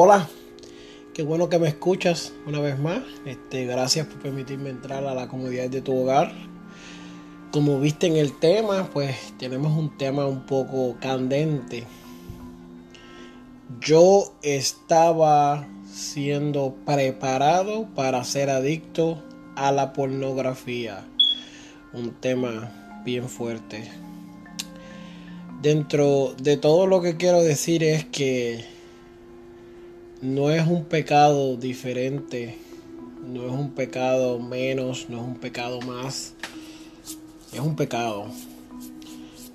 [0.00, 0.28] Hola,
[1.12, 3.00] qué bueno que me escuchas una vez más.
[3.26, 6.32] Este, gracias por permitirme entrar a la comodidad de tu hogar.
[7.50, 11.82] Como viste en el tema, pues tenemos un tema un poco candente.
[13.80, 19.20] Yo estaba siendo preparado para ser adicto
[19.56, 21.04] a la pornografía.
[21.92, 23.90] Un tema bien fuerte.
[25.60, 28.77] Dentro de todo lo que quiero decir es que
[30.20, 32.56] no es un pecado diferente,
[33.26, 36.34] no es un pecado menos, no es un pecado más,
[37.52, 38.26] es un pecado.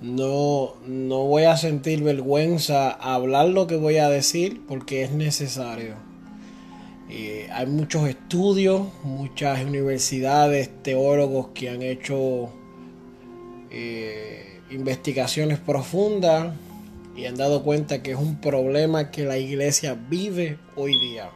[0.00, 5.12] No, no voy a sentir vergüenza a hablar lo que voy a decir porque es
[5.12, 5.94] necesario.
[7.10, 12.50] Eh, hay muchos estudios, muchas universidades, teólogos que han hecho
[13.70, 16.54] eh, investigaciones profundas
[17.16, 21.30] y han dado cuenta que es un problema que la iglesia vive hoy día.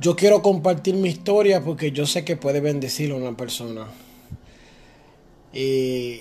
[0.00, 3.86] Yo quiero compartir mi historia porque yo sé que puede bendecir a una persona.
[5.52, 6.20] Y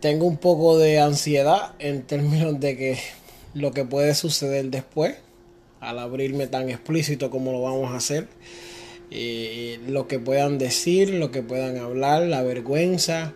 [0.00, 2.98] tengo un poco de ansiedad en términos de que
[3.54, 5.16] lo que puede suceder después,
[5.80, 8.28] al abrirme tan explícito como lo vamos a hacer.
[9.86, 13.34] lo que puedan decir, lo que puedan hablar, la vergüenza.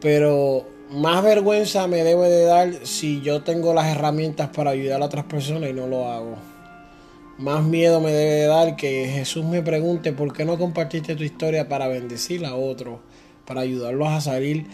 [0.00, 5.06] Pero más vergüenza me debe de dar si yo tengo las herramientas para ayudar a
[5.06, 6.36] otras personas y no lo hago.
[7.38, 11.24] Más miedo me debe de dar que Jesús me pregunte por qué no compartiste tu
[11.24, 13.00] historia para bendecir a otros,
[13.44, 14.66] para ayudarlos a salir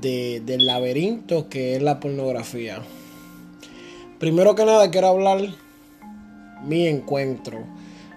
[0.00, 2.80] del laberinto que es la pornografía.
[4.18, 5.40] Primero que nada quiero hablar
[6.62, 7.64] mi encuentro.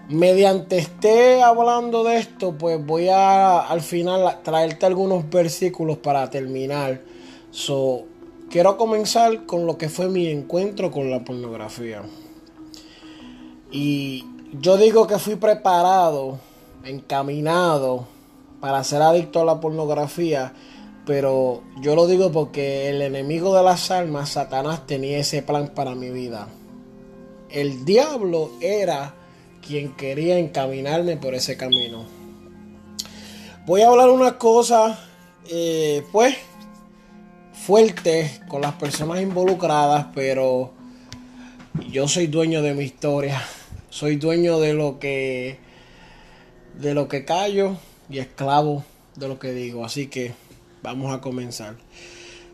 [0.08, 7.00] Mediante esté hablando de esto, pues voy a al final traerte algunos versículos para terminar
[7.58, 8.04] So,
[8.50, 12.02] quiero comenzar con lo que fue mi encuentro con la pornografía.
[13.72, 14.24] Y
[14.60, 16.38] yo digo que fui preparado,
[16.84, 18.06] encaminado
[18.60, 20.52] para ser adicto a la pornografía,
[21.04, 25.96] pero yo lo digo porque el enemigo de las almas, Satanás, tenía ese plan para
[25.96, 26.46] mi vida.
[27.50, 29.16] El diablo era
[29.66, 32.04] quien quería encaminarme por ese camino.
[33.66, 34.96] Voy a hablar una cosa,
[35.50, 36.36] eh, pues,
[37.58, 40.72] fuerte con las personas involucradas, pero
[41.90, 43.42] yo soy dueño de mi historia.
[43.90, 45.58] Soy dueño de lo que
[46.78, 47.76] de lo que callo
[48.08, 48.84] y esclavo
[49.16, 49.84] de lo que digo.
[49.84, 50.32] Así que
[50.82, 51.76] vamos a comenzar.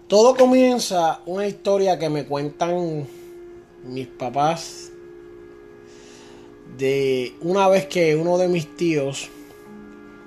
[0.09, 3.07] Todo comienza una historia que me cuentan
[3.85, 4.91] mis papás
[6.79, 9.29] de una vez que uno de mis tíos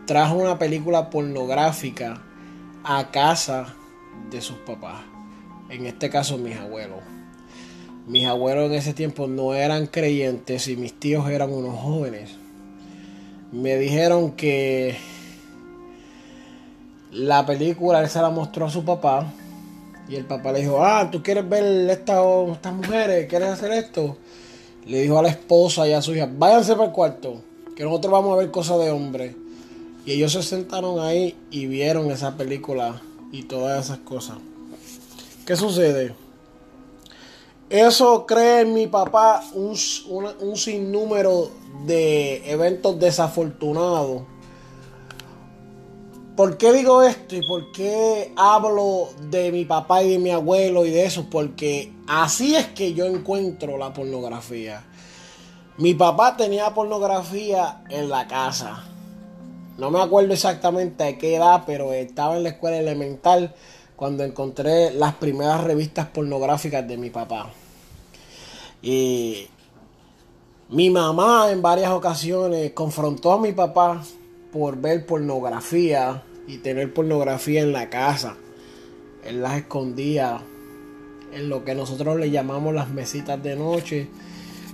[0.05, 2.23] trajo una película pornográfica
[2.83, 3.75] a casa
[4.29, 5.01] de sus papás.
[5.69, 6.99] En este caso mis abuelos.
[8.07, 12.31] Mis abuelos en ese tiempo no eran creyentes y mis tíos eran unos jóvenes.
[13.51, 14.97] Me dijeron que
[17.11, 19.25] la película él se la mostró a su papá
[20.09, 23.27] y el papá le dijo, ah, ¿tú quieres ver esta, estas mujeres?
[23.27, 24.17] ¿Quieres hacer esto?
[24.85, 27.41] Le dijo a la esposa y a su hija, váyanse para el cuarto,
[27.75, 29.35] que nosotros vamos a ver cosas de hombre.
[30.05, 33.01] Y ellos se sentaron ahí y vieron esa película
[33.31, 34.37] y todas esas cosas.
[35.45, 36.13] ¿Qué sucede?
[37.69, 39.75] Eso crea en mi papá un,
[40.55, 41.51] sinnúmero
[41.85, 44.21] de eventos desafortunados.
[46.37, 50.85] ¿Por qué digo esto y por qué hablo de mi papá y de mi abuelo
[50.85, 51.25] y de eso?
[51.29, 54.85] Porque así es que yo encuentro la pornografía.
[55.77, 58.83] Mi papá tenía pornografía en la casa.
[59.77, 63.53] No me acuerdo exactamente a qué edad, pero estaba en la escuela elemental
[63.95, 67.51] cuando encontré las primeras revistas pornográficas de mi papá.
[68.81, 69.47] Y
[70.69, 74.03] mi mamá en varias ocasiones confrontó a mi papá
[74.51, 78.35] por ver pornografía y tener pornografía en la casa.
[79.23, 80.41] Él las escondía
[81.33, 84.07] en lo que nosotros le llamamos las mesitas de noche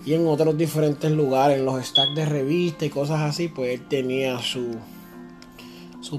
[0.06, 3.88] y en otros diferentes lugares, en los stacks de revista y cosas así, pues él
[3.88, 4.76] tenía su,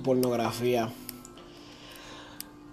[0.02, 0.88] pornografía.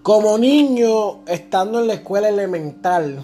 [0.03, 3.23] Como niño, estando en la escuela elemental,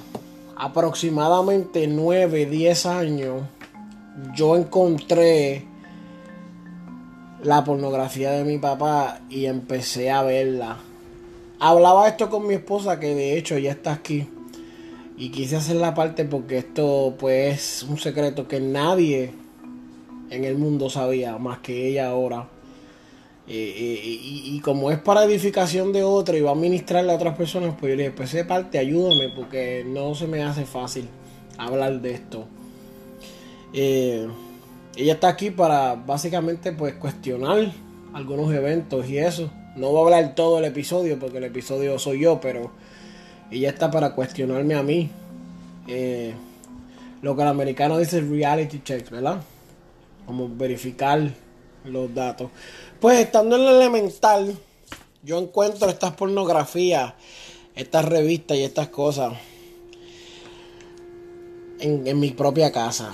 [0.55, 3.43] aproximadamente 9, 10 años,
[4.35, 5.65] yo encontré
[7.43, 10.77] la pornografía de mi papá y empecé a verla.
[11.59, 14.27] Hablaba esto con mi esposa que de hecho ya está aquí.
[15.17, 19.33] Y quise hacer la parte porque esto pues es un secreto que nadie
[20.29, 22.47] en el mundo sabía más que ella ahora.
[23.49, 27.37] Eh, eh, y, como es para edificación de otro y va a ministrarle a otras
[27.37, 31.07] personas, pues yo le dije, pues esa parte ayúdame porque no se me hace fácil
[31.57, 32.45] hablar de esto.
[33.71, 34.27] Eh,
[34.97, 37.71] ella está aquí para básicamente pues cuestionar
[38.13, 39.49] algunos eventos y eso.
[39.77, 42.71] No voy a hablar todo el episodio porque el episodio soy yo, pero
[43.49, 45.09] ella está para cuestionarme a mí.
[47.21, 49.41] lo que el americano dice reality check, ¿verdad?
[50.25, 51.31] Como verificar
[51.85, 52.49] los datos.
[52.99, 54.57] Pues estando en el elemental,
[55.21, 57.13] yo encuentro estas pornografías,
[57.75, 59.33] estas revistas y estas cosas
[61.79, 63.13] en, mi propia casa.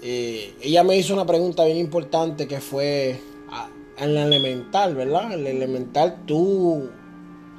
[0.00, 3.18] Eh, ella me hizo una pregunta bien importante que fue
[3.50, 3.68] ah,
[3.98, 5.32] en el elemental, ¿verdad?
[5.32, 6.88] En el elemental tú,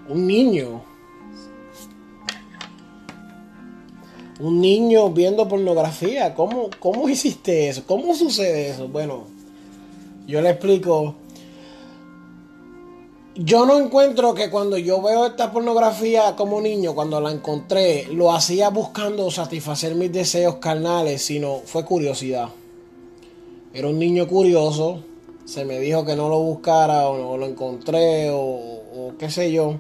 [0.08, 0.86] un niño,
[4.40, 7.84] un niño viendo pornografía, ¿cómo, cómo hiciste eso?
[7.86, 8.88] ¿Cómo sucede eso?
[8.88, 9.26] Bueno,
[10.28, 11.16] yo le explico
[13.36, 18.34] yo no encuentro que cuando yo veo esta pornografía como niño, cuando la encontré, lo
[18.34, 22.50] hacía buscando satisfacer mis deseos carnales, sino fue curiosidad.
[23.74, 25.04] Era un niño curioso,
[25.44, 29.80] se me dijo que no lo buscara o no lo encontré o, qué sé yo,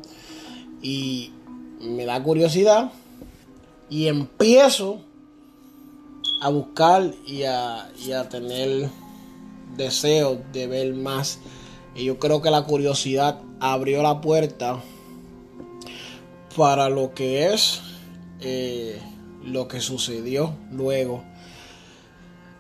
[0.81, 1.31] y
[1.79, 2.91] me da curiosidad
[3.89, 4.99] y empiezo
[6.41, 8.89] a buscar y a, y a tener
[9.77, 11.39] deseos de ver más
[11.95, 14.81] y yo creo que la curiosidad abrió la puerta
[16.55, 17.81] para lo que es
[18.41, 18.99] eh,
[19.43, 21.23] lo que sucedió luego.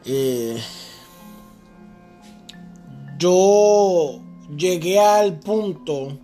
[0.05, 0.57] Eh,
[3.17, 4.21] yo
[4.55, 6.17] llegué al punto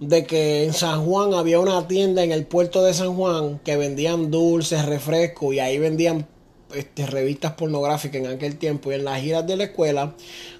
[0.00, 3.76] de que en San Juan había una tienda en el puerto de San Juan que
[3.76, 6.26] vendían dulces, refrescos y ahí vendían
[6.74, 10.14] este, revistas pornográficas en aquel tiempo y en las giras de la escuela,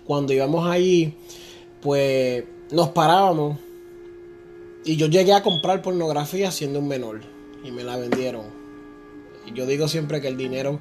[0.07, 1.15] cuando íbamos allí,
[1.83, 3.59] pues nos parábamos
[4.85, 7.21] y yo llegué a comprar pornografía siendo un menor
[7.65, 8.45] y me la vendieron.
[9.47, 10.81] Y yo digo siempre que el dinero,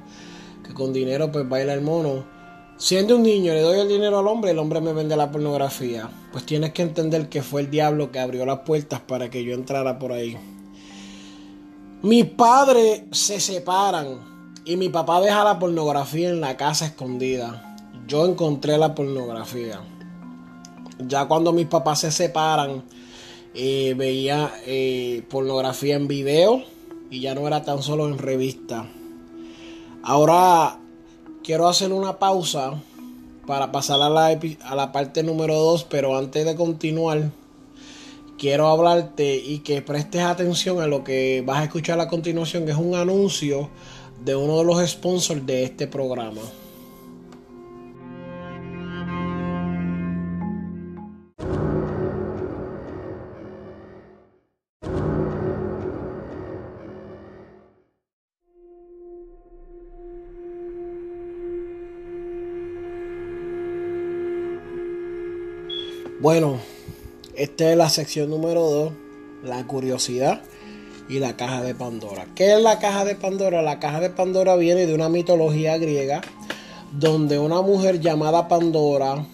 [0.64, 2.24] que con dinero pues baila el mono.
[2.78, 6.08] Siendo un niño le doy el dinero al hombre, el hombre me vende la pornografía.
[6.32, 9.54] Pues tienes que entender que fue el diablo que abrió las puertas para que yo
[9.54, 10.36] entrara por ahí.
[12.02, 14.18] Mis padres se separan
[14.64, 17.76] y mi papá deja la pornografía en la casa escondida.
[18.08, 19.80] Yo encontré la pornografía.
[21.08, 22.82] Ya cuando mis papás se separan,
[23.54, 26.62] eh, veía eh, pornografía en video
[27.10, 28.88] y ya no era tan solo en revista.
[30.02, 30.78] Ahora
[31.44, 32.82] quiero hacer una pausa
[33.46, 37.30] para pasar a la, a la parte número 2, pero antes de continuar,
[38.38, 42.72] quiero hablarte y que prestes atención a lo que vas a escuchar a continuación, que
[42.72, 43.68] es un anuncio
[44.24, 46.40] de uno de los sponsors de este programa.
[66.22, 66.60] Bueno,
[67.34, 68.92] esta es la sección número 2,
[69.42, 70.40] la curiosidad
[71.08, 72.28] y la caja de Pandora.
[72.36, 73.60] ¿Qué es la caja de Pandora?
[73.60, 76.20] La caja de Pandora viene de una mitología griega
[76.92, 79.26] donde una mujer llamada Pandora,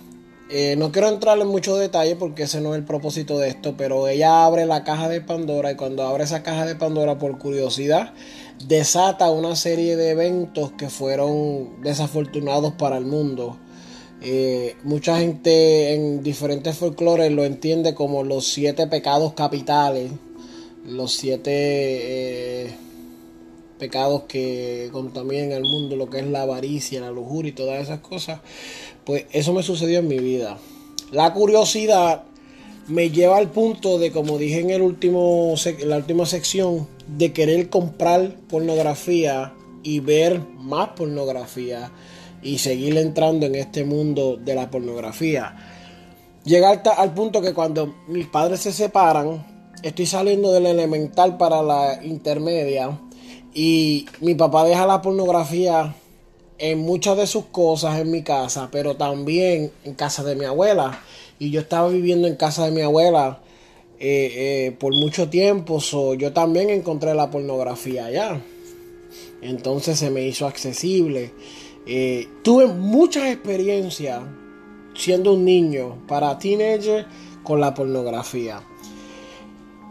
[0.49, 3.75] eh, no quiero entrar en muchos detalles porque ese no es el propósito de esto,
[3.76, 7.37] pero ella abre la caja de Pandora y cuando abre esa caja de Pandora por
[7.37, 8.14] curiosidad,
[8.66, 13.59] desata una serie de eventos que fueron desafortunados para el mundo
[14.83, 20.11] mucha gente en diferentes folclores lo entiende como los siete pecados capitales,
[20.85, 22.75] los siete eh,
[23.79, 28.01] pecados que contaminan el mundo, lo que es la avaricia, la lujuria y todas esas
[28.01, 28.41] cosas.
[29.05, 30.59] Pues eso me sucedió en mi vida.
[31.13, 32.25] La curiosidad
[32.89, 37.69] me lleva al punto de, como dije en el último, la última sección, de querer
[37.69, 41.91] comprar pornografía y ver más pornografía
[42.42, 45.57] y seguir entrando en este mundo de la pornografía.
[46.45, 49.45] Llegar al punto que cuando mis padres se separan,
[49.83, 52.99] estoy saliendo del elemental para la intermedia
[53.54, 55.95] y mi papá deja la pornografía
[56.59, 61.00] en muchas de sus cosas en mi casa, pero también en casa de mi abuela.
[61.38, 63.40] Y yo estaba viviendo en casa de mi abuela
[64.00, 68.40] eh, eh, por mucho tiempo, so yo también encontré la pornografía allá.
[69.40, 71.33] Entonces se me hizo accesible.
[71.90, 74.21] Eh, tuve muchas experiencias
[74.95, 77.07] siendo un niño para teenager
[77.42, 78.61] con la pornografía.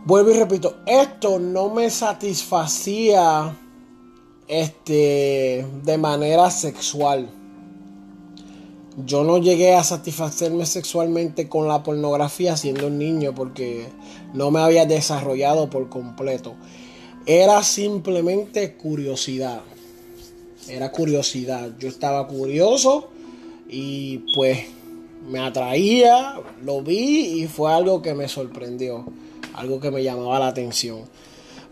[0.05, 3.57] Vuelvo y repito, esto no me satisfacía
[4.47, 7.31] este, de manera sexual.
[9.03, 13.89] Yo no llegué a satisfacerme sexualmente con la pornografía siendo un niño porque
[14.35, 16.53] no me había desarrollado por completo.
[17.25, 19.61] Era simplemente curiosidad.
[20.69, 21.71] Era curiosidad.
[21.79, 23.09] Yo estaba curioso
[23.69, 24.59] y pues
[25.29, 29.05] me atraía, lo vi y fue algo que me sorprendió,
[29.53, 31.01] algo que me llamaba la atención.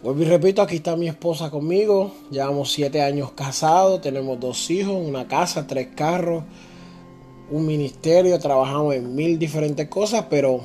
[0.01, 2.13] Vuelvo y repito, aquí está mi esposa conmigo.
[2.31, 6.43] Llevamos siete años casados, tenemos dos hijos, una casa, tres carros,
[7.49, 10.61] un ministerio, trabajamos en mil diferentes cosas, pero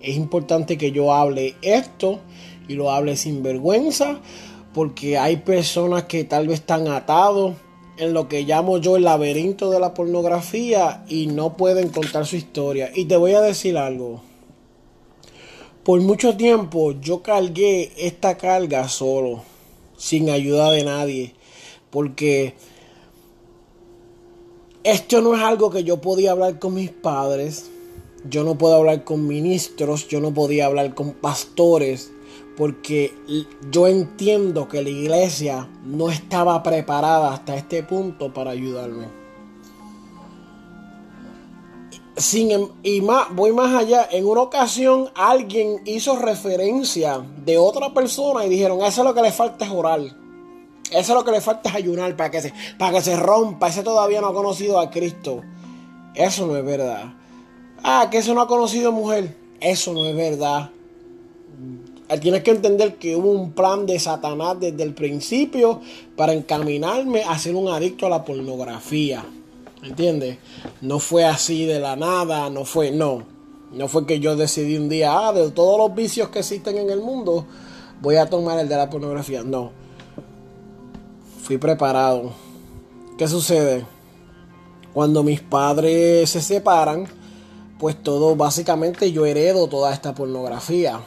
[0.00, 2.20] es importante que yo hable esto
[2.68, 4.20] y lo hable sin vergüenza,
[4.72, 7.54] porque hay personas que tal vez están atados
[7.98, 12.36] en lo que llamo yo el laberinto de la pornografía y no pueden contar su
[12.36, 12.90] historia.
[12.94, 14.22] Y te voy a decir algo.
[15.84, 19.42] Por mucho tiempo yo cargué esta carga solo,
[19.96, 21.34] sin ayuda de nadie,
[21.90, 22.54] porque
[24.82, 27.70] esto no es algo que yo podía hablar con mis padres,
[28.28, 32.10] yo no puedo hablar con ministros, yo no podía hablar con pastores,
[32.56, 33.14] porque
[33.70, 39.08] yo entiendo que la iglesia no estaba preparada hasta este punto para ayudarme.
[42.16, 44.08] Sin, em, y más, voy más allá.
[44.10, 49.20] En una ocasión alguien hizo referencia de otra persona y dijeron, eso es lo que
[49.20, 50.00] le falta es orar.
[50.00, 50.14] Eso
[50.92, 53.68] es lo que le falta es ayunar para que se, para que se rompa.
[53.68, 55.42] Ese todavía no ha conocido a Cristo.
[56.14, 57.14] Eso no es verdad.
[57.82, 59.36] Ah, que eso no ha conocido mujer.
[59.60, 60.70] Eso no es verdad.
[62.20, 65.80] Tienes que entender que hubo un plan de Satanás desde el principio
[66.16, 69.24] para encaminarme a ser un adicto a la pornografía.
[69.82, 70.38] ¿Entiendes?
[70.80, 73.24] No fue así de la nada, no fue, no.
[73.72, 76.90] No fue que yo decidí un día, ah, de todos los vicios que existen en
[76.90, 77.44] el mundo,
[78.00, 79.42] voy a tomar el de la pornografía.
[79.42, 79.72] No.
[81.42, 82.32] Fui preparado.
[83.18, 83.84] ¿Qué sucede?
[84.94, 87.06] Cuando mis padres se separan,
[87.78, 91.00] pues todo, básicamente yo heredo toda esta pornografía.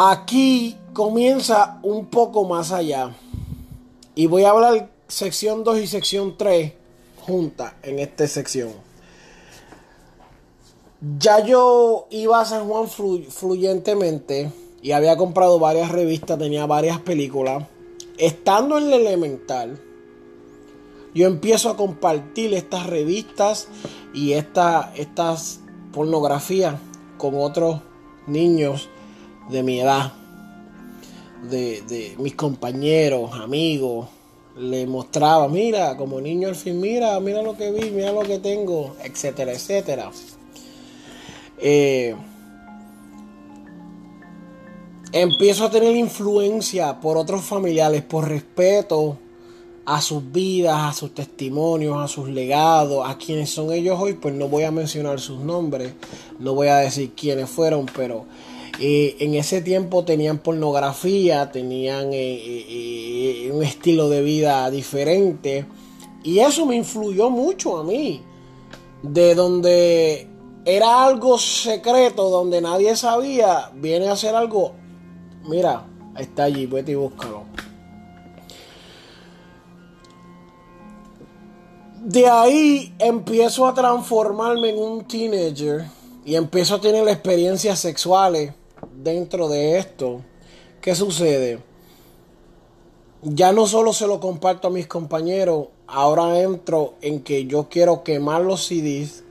[0.00, 3.16] Aquí comienza un poco más allá.
[4.14, 6.72] Y voy a hablar sección 2 y sección 3
[7.22, 8.70] juntas en esta sección.
[11.18, 14.52] Ya yo iba a San Juan fluyentemente
[14.82, 17.64] y había comprado varias revistas, tenía varias películas.
[18.18, 19.80] Estando en el elemental,
[21.12, 23.66] yo empiezo a compartir estas revistas
[24.14, 25.58] y esta, estas
[25.92, 26.76] pornografías
[27.16, 27.80] con otros
[28.28, 28.90] niños
[29.50, 30.12] de mi edad,
[31.50, 34.08] de, de mis compañeros, amigos,
[34.58, 38.38] le mostraba, mira, como niño al fin, mira, mira lo que vi, mira lo que
[38.38, 40.10] tengo, etcétera, etcétera.
[41.58, 42.14] Eh,
[45.12, 49.18] empiezo a tener influencia por otros familiares, por respeto
[49.86, 54.34] a sus vidas, a sus testimonios, a sus legados, a quienes son ellos hoy, pues
[54.34, 55.94] no voy a mencionar sus nombres,
[56.38, 58.26] no voy a decir quiénes fueron, pero
[58.80, 62.40] eh, en ese tiempo tenían pornografía, tenían eh,
[63.48, 65.66] eh, un estilo de vida diferente.
[66.22, 68.22] Y eso me influyó mucho a mí.
[69.02, 70.28] De donde
[70.64, 74.74] era algo secreto, donde nadie sabía, viene a ser algo.
[75.48, 75.84] Mira,
[76.16, 77.44] está allí, vete y búscalo.
[82.04, 85.86] De ahí empiezo a transformarme en un teenager
[86.24, 88.52] y empiezo a tener experiencias sexuales
[89.08, 90.22] dentro de esto,
[90.80, 91.60] ¿qué sucede?
[93.22, 98.04] Ya no solo se lo comparto a mis compañeros, ahora entro en que yo quiero
[98.04, 99.24] quemar los CDs,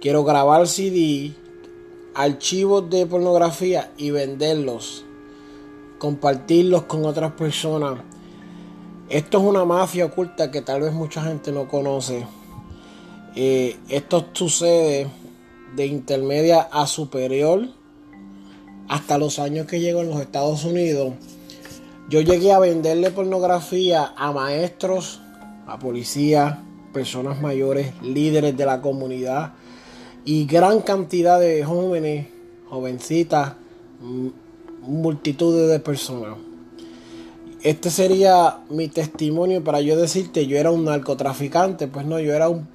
[0.00, 1.34] quiero grabar CD,
[2.14, 5.04] archivos de pornografía y venderlos,
[5.98, 7.98] compartirlos con otras personas.
[9.08, 12.26] Esto es una mafia oculta que tal vez mucha gente no conoce.
[13.34, 15.08] Eh, esto sucede
[15.74, 17.81] de intermedia a superior
[18.88, 21.14] hasta los años que llego en los Estados Unidos,
[22.08, 25.20] yo llegué a venderle pornografía a maestros,
[25.66, 26.58] a policías,
[26.92, 29.54] personas mayores, líderes de la comunidad
[30.24, 32.26] y gran cantidad de jóvenes,
[32.68, 33.54] jovencitas
[34.82, 36.36] multitudes de personas.
[37.62, 42.48] Este sería mi testimonio para yo decirte, yo era un narcotraficante, pues no, yo era
[42.48, 42.66] un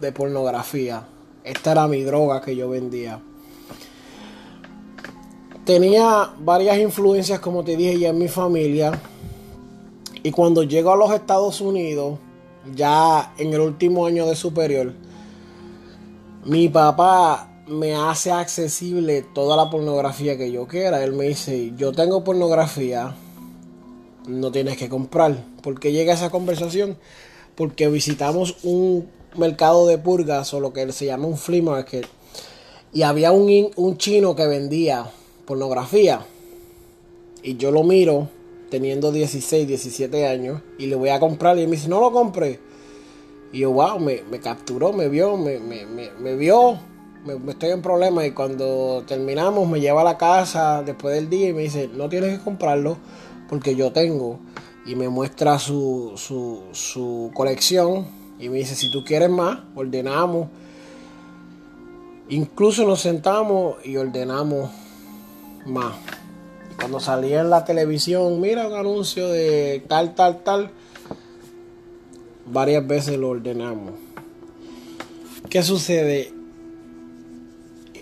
[0.00, 1.04] de pornografía.
[1.44, 3.20] Esta era mi droga que yo vendía.
[5.64, 9.00] Tenía varias influencias, como te dije, ya en mi familia.
[10.24, 12.18] Y cuando llego a los Estados Unidos,
[12.74, 14.92] ya en el último año de superior,
[16.44, 21.04] mi papá me hace accesible toda la pornografía que yo quiera.
[21.04, 23.14] Él me dice, yo tengo pornografía,
[24.26, 25.44] no tienes que comprar.
[25.62, 26.98] ¿Por qué llega esa conversación?
[27.54, 32.06] Porque visitamos un mercado de purgas o lo que se llama un flea market
[32.92, 35.10] y había un, un chino que vendía
[35.46, 36.26] pornografía.
[37.42, 38.28] Y yo lo miro
[38.70, 42.58] teniendo 16, 17 años y le voy a comprar y me dice no lo compré
[43.52, 46.78] y yo wow me, capturó, me vio, me, me, me vio
[47.26, 51.50] me, estoy en problemas y cuando terminamos me lleva a la casa después del día
[51.50, 52.96] y me dice no tienes que comprarlo
[53.50, 54.38] porque yo tengo
[54.86, 58.06] y me muestra su, su, su colección
[58.42, 60.48] y me dice, si tú quieres más, ordenamos.
[62.28, 64.68] Incluso nos sentamos y ordenamos
[65.66, 65.94] más.
[66.76, 70.70] cuando salía en la televisión, mira un anuncio de tal, tal, tal,
[72.46, 73.92] varias veces lo ordenamos.
[75.48, 76.32] ¿Qué sucede?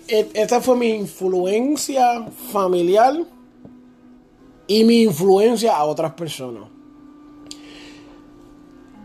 [0.07, 3.23] E, esta fue mi influencia familiar
[4.67, 6.63] y mi influencia a otras personas.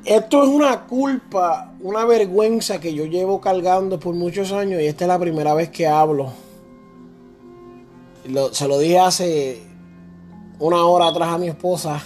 [0.05, 5.05] Esto es una culpa, una vergüenza que yo llevo cargando por muchos años y esta
[5.05, 6.46] es la primera vez que hablo.
[8.53, 9.63] Se lo dije hace
[10.59, 12.03] una hora atrás a mi esposa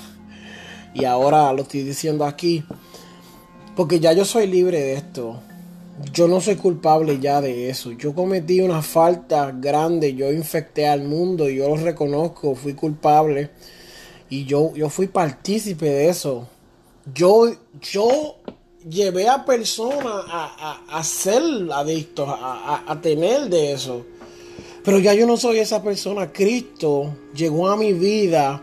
[0.95, 2.65] y ahora lo estoy diciendo aquí.
[3.77, 5.41] Porque ya yo soy libre de esto.
[6.13, 7.93] Yo no soy culpable ya de eso.
[7.93, 10.15] Yo cometí una falta grande.
[10.15, 12.55] Yo infecté al mundo yo lo reconozco.
[12.55, 13.51] Fui culpable.
[14.29, 16.49] Y yo, yo fui partícipe de eso.
[17.15, 17.51] Yo,
[17.81, 18.37] yo
[18.89, 21.43] llevé a personas a, ser
[21.73, 24.05] adictos, a, tener de eso.
[24.85, 26.33] Pero ya yo no soy esa persona.
[26.33, 28.63] Cristo llegó a mi vida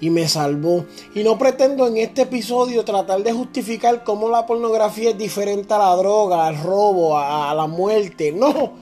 [0.00, 0.86] y me salvó.
[1.14, 5.78] Y no pretendo en este episodio tratar de justificar cómo la pornografía es diferente a
[5.78, 8.32] la droga, al robo, a, la muerte.
[8.32, 8.72] No.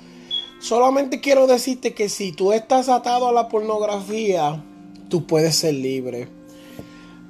[0.61, 4.63] Solamente quiero decirte que si tú estás atado a la pornografía,
[5.09, 6.29] tú puedes ser libre.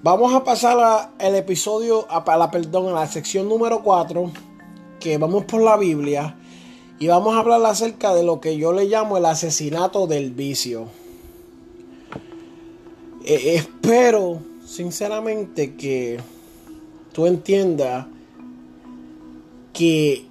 [0.02, 4.30] Vamos a pasar al episodio, a la, perdón, a la sección número 4,
[5.00, 6.36] que vamos por la Biblia,
[6.98, 10.88] y vamos a hablar acerca de lo que yo le llamo el asesinato del vicio.
[13.24, 16.18] E, espero, sinceramente, que
[17.12, 18.06] tú entiendas
[19.72, 20.24] que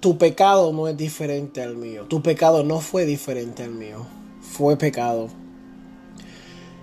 [0.00, 2.06] tu pecado no es diferente al mío.
[2.08, 4.06] Tu pecado no fue diferente al mío.
[4.40, 5.28] Fue pecado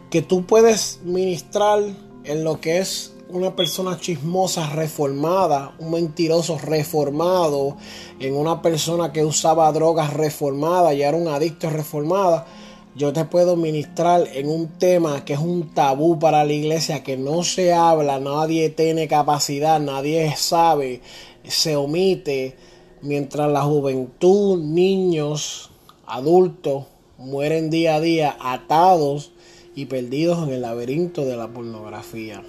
[0.09, 1.83] que tú puedes ministrar
[2.23, 7.77] en lo que es una persona chismosa reformada, un mentiroso reformado,
[8.19, 12.47] en una persona que usaba drogas reformada y era un adicto reformada.
[12.95, 17.17] Yo te puedo ministrar en un tema que es un tabú para la iglesia, que
[17.17, 21.01] no se habla, nadie tiene capacidad, nadie sabe,
[21.43, 22.55] se omite,
[23.03, 25.69] mientras la juventud, niños,
[26.07, 26.85] adultos
[27.19, 29.33] mueren día a día atados
[29.75, 32.43] y perdidos en el laberinto de la pornografía.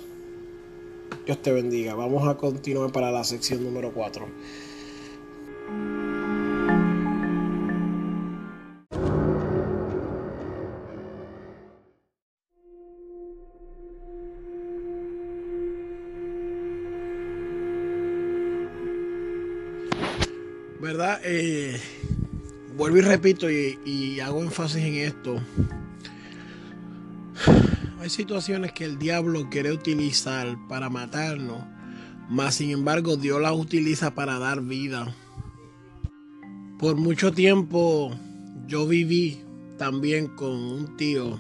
[1.27, 1.94] Dios te bendiga.
[1.94, 4.27] Vamos a continuar para la sección número 4.
[20.81, 21.20] ¿Verdad?
[21.25, 21.81] Eh,
[22.77, 25.40] vuelvo y repito y, y hago énfasis en esto
[28.00, 31.62] hay situaciones que el diablo quiere utilizar para matarnos,
[32.30, 35.14] mas sin embargo Dios las utiliza para dar vida.
[36.78, 38.10] Por mucho tiempo
[38.66, 39.42] yo viví
[39.76, 41.38] también con un tío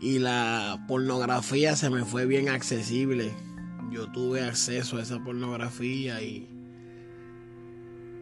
[0.00, 3.32] y la pornografía se me fue bien accesible.
[3.90, 6.46] Yo tuve acceso a esa pornografía y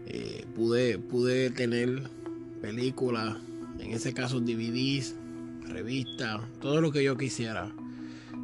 [0.06, 2.08] eh, pude, pude tener
[2.62, 3.36] películas,
[3.80, 5.14] en ese caso DVDs,
[5.68, 7.70] revista, todo lo que yo quisiera.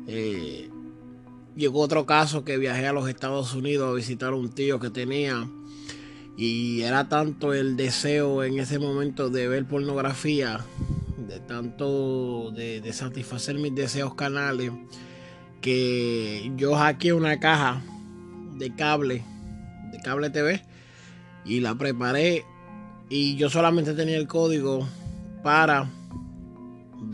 [0.06, 0.70] Eh,
[1.56, 4.90] llegó otro caso que viajé a los Estados Unidos a visitar a un tío que
[4.90, 5.48] tenía
[6.36, 10.64] y era tanto el deseo en ese momento de ver pornografía,
[11.28, 14.72] de tanto de, satisfacer mis deseos canales,
[15.60, 17.82] que yo hackeé una caja
[18.56, 19.22] de cable,
[19.92, 20.62] de cable TV,
[21.44, 22.44] y la preparé
[23.08, 24.86] y yo solamente tenía el código
[25.42, 25.88] para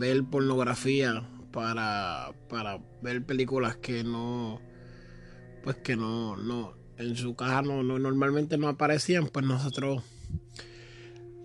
[0.01, 4.59] ver pornografía, para, para ver películas que no,
[5.63, 10.03] pues que no, no, en su caja no, no normalmente no aparecían, pues nosotros,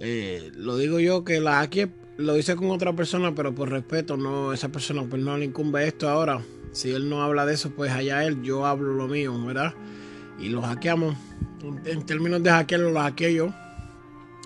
[0.00, 4.16] eh, lo digo yo que la aquí lo hice con otra persona, pero por respeto,
[4.16, 6.40] no, esa persona pues no le incumbe esto ahora.
[6.72, 9.74] Si él no habla de eso, pues allá él, yo hablo lo mío, ¿verdad?
[10.38, 11.14] Y lo hackeamos.
[11.84, 13.54] En términos de hackearlo, lo hackeé yo.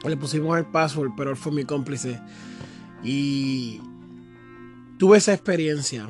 [0.04, 2.20] Le pusimos el password, pero él fue mi cómplice.
[3.04, 3.80] Y
[5.00, 6.06] tuve esa experiencia.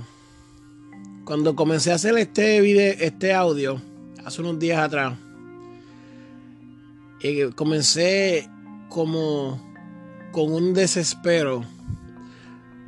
[1.25, 3.81] Cuando comencé a hacer este video, este audio,
[4.25, 5.17] hace unos días atrás,
[7.23, 8.51] eh, comencé
[8.89, 9.63] como
[10.33, 11.65] con un desespero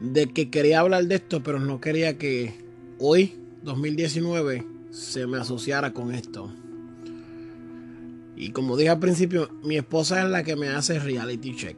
[0.00, 2.52] de que quería hablar de esto, pero no quería que
[2.98, 6.52] hoy, 2019, se me asociara con esto.
[8.34, 11.76] Y como dije al principio, mi esposa es la que me hace reality check.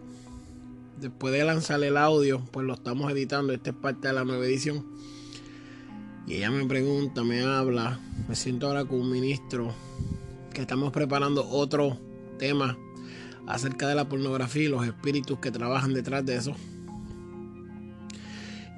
[1.00, 3.52] Después de lanzar el audio, pues lo estamos editando.
[3.52, 4.86] Esta es parte de la nueva edición.
[6.26, 8.00] Y ella me pregunta, me habla.
[8.28, 9.74] Me siento ahora con un ministro
[10.52, 11.98] que estamos preparando otro
[12.38, 12.78] tema
[13.46, 16.54] acerca de la pornografía y los espíritus que trabajan detrás de eso.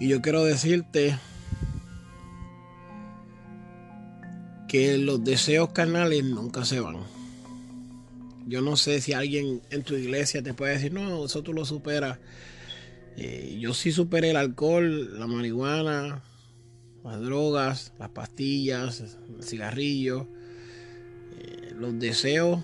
[0.01, 1.19] Y yo quiero decirte
[4.69, 6.97] que los deseos carnales nunca se van.
[8.47, 11.65] Yo no sé si alguien en tu iglesia te puede decir, no, eso tú lo
[11.65, 12.19] superas.
[13.17, 16.23] Eh, yo sí superé el alcohol, la marihuana,
[17.03, 20.29] las drogas, las pastillas, el cigarrillo,
[21.41, 22.63] eh, los deseos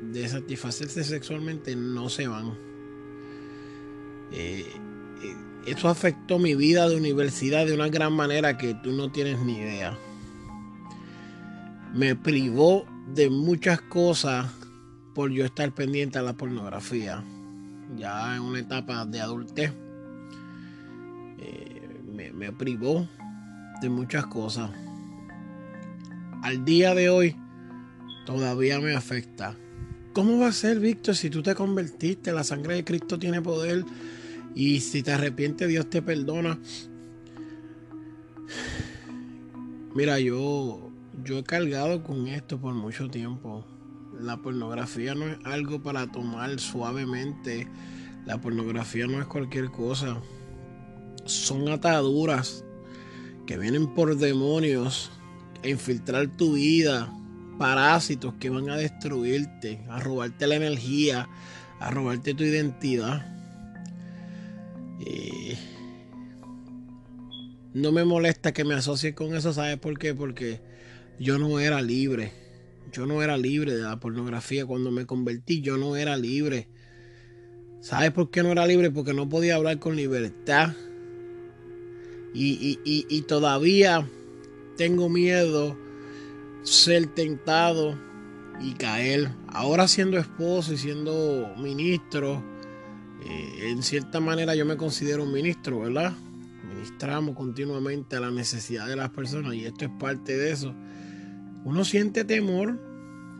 [0.00, 2.56] de satisfacerse sexualmente no se van.
[4.32, 4.64] Eh,
[5.66, 9.58] eso afectó mi vida de universidad de una gran manera que tú no tienes ni
[9.58, 9.98] idea.
[11.92, 14.46] Me privó de muchas cosas
[15.14, 17.24] por yo estar pendiente a la pornografía.
[17.96, 19.72] Ya en una etapa de adultez
[21.38, 23.08] eh, me, me privó
[23.80, 24.70] de muchas cosas.
[26.42, 27.36] Al día de hoy
[28.26, 29.56] todavía me afecta.
[30.12, 32.32] ¿Cómo va a ser, Víctor, si tú te convertiste?
[32.32, 33.84] La sangre de Cristo tiene poder.
[34.54, 36.58] Y si te arrepientes, Dios te perdona.
[39.94, 40.83] Mira, yo
[41.22, 43.64] yo he cargado con esto por mucho tiempo.
[44.20, 47.68] La pornografía no es algo para tomar suavemente.
[48.26, 50.16] La pornografía no es cualquier cosa.
[51.24, 52.64] Son ataduras
[53.46, 55.10] que vienen por demonios
[55.62, 57.12] a infiltrar tu vida.
[57.58, 61.28] Parásitos que van a destruirte, a robarte la energía,
[61.78, 63.30] a robarte tu identidad.
[65.06, 65.56] Eh,
[67.74, 70.14] no me molesta que me asocie con eso, ¿sabes por qué?
[70.14, 70.73] Porque
[71.18, 72.32] yo no era libre.
[72.92, 74.66] Yo no era libre de la pornografía.
[74.66, 76.68] Cuando me convertí, yo no era libre.
[77.80, 78.90] ¿Sabes por qué no era libre?
[78.90, 80.74] Porque no podía hablar con libertad.
[82.32, 84.08] Y, y todavía
[84.76, 85.76] tengo miedo
[86.64, 87.96] ser tentado
[88.60, 89.30] y caer.
[89.48, 92.42] Ahora siendo esposo y siendo ministro,
[93.24, 96.12] eh, en cierta manera yo me considero un ministro, ¿verdad?
[96.68, 100.74] Ministramos continuamente a la necesidad de las personas y esto es parte de eso.
[101.64, 102.78] Uno siente temor,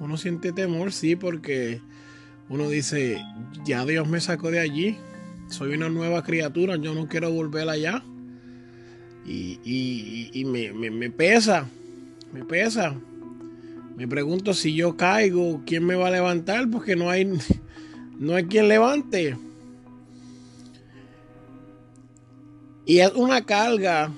[0.01, 1.83] uno siente temor, sí, porque
[2.49, 3.23] uno dice,
[3.65, 4.97] ya Dios me sacó de allí,
[5.49, 8.03] soy una nueva criatura, yo no quiero volver allá.
[9.27, 11.67] Y, me, me pesa,
[12.33, 12.95] me pesa.
[13.97, 16.69] Me pregunto si yo caigo, ¿quién me va a levantar?
[16.71, 17.39] Porque no hay,
[18.19, 19.37] no hay quien levante.
[22.87, 24.11] Y es una carga,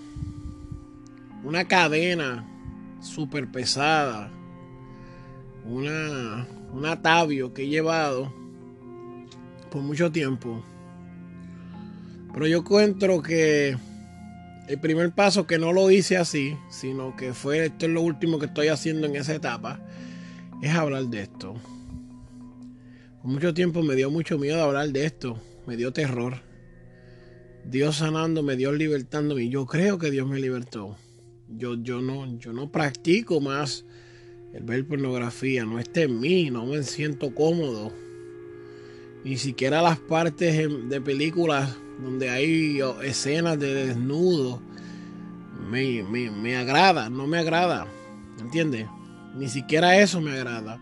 [1.45, 2.45] una cadena
[3.07, 4.31] súper pesada,
[5.65, 8.33] una, un que he llevado
[9.71, 10.63] por mucho tiempo.
[12.33, 13.77] Pero yo encuentro que
[14.69, 18.39] el primer paso que no lo hice así, sino que fue esto es lo último
[18.39, 19.81] que estoy haciendo en esa etapa,
[20.63, 21.55] es hablar de esto.
[23.23, 26.43] Por mucho tiempo me dio mucho miedo hablar de esto, me dio terror.
[27.65, 29.49] Dios sanándome, Dios libertándome.
[29.49, 30.97] Yo creo que Dios me libertó.
[31.49, 33.85] Yo, yo, no, yo no practico más
[34.53, 35.65] el ver pornografía.
[35.65, 37.93] No está en mí, no me siento cómodo.
[39.25, 44.61] Ni siquiera las partes de películas donde hay escenas de desnudo
[45.69, 47.87] me, me, agrada, no me agrada.
[48.39, 48.87] ¿Entiendes?
[49.35, 50.81] Ni siquiera eso me agrada.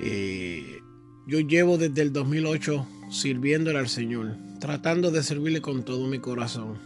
[0.00, 0.80] Eh,
[1.26, 6.78] yo llevo desde el 2008 sirviéndole al Señor tratando de servirle con todo mi corazón.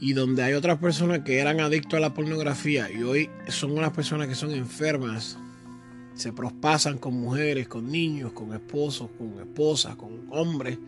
[0.00, 3.92] Y donde hay otras personas que eran adictos a la pornografía y hoy son unas
[3.92, 5.38] personas que son enfermas,
[6.14, 10.78] se prospasan con mujeres, con niños, con esposos, con esposas, con hombres,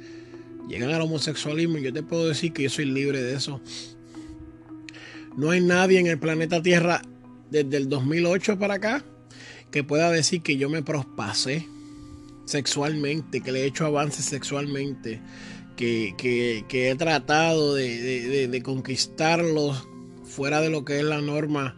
[0.69, 3.61] llegan al homosexualismo y yo te puedo decir que yo soy libre de eso.
[5.37, 7.03] No hay nadie en el planeta Tierra
[7.51, 9.05] desde el 2008 para acá
[9.71, 11.67] que pueda decir que yo me prospasé
[12.45, 15.21] sexualmente, que le he hecho avances sexualmente,
[15.77, 19.87] que, he tratado de, de, conquistarlos
[20.25, 21.77] fuera de lo que es la norma.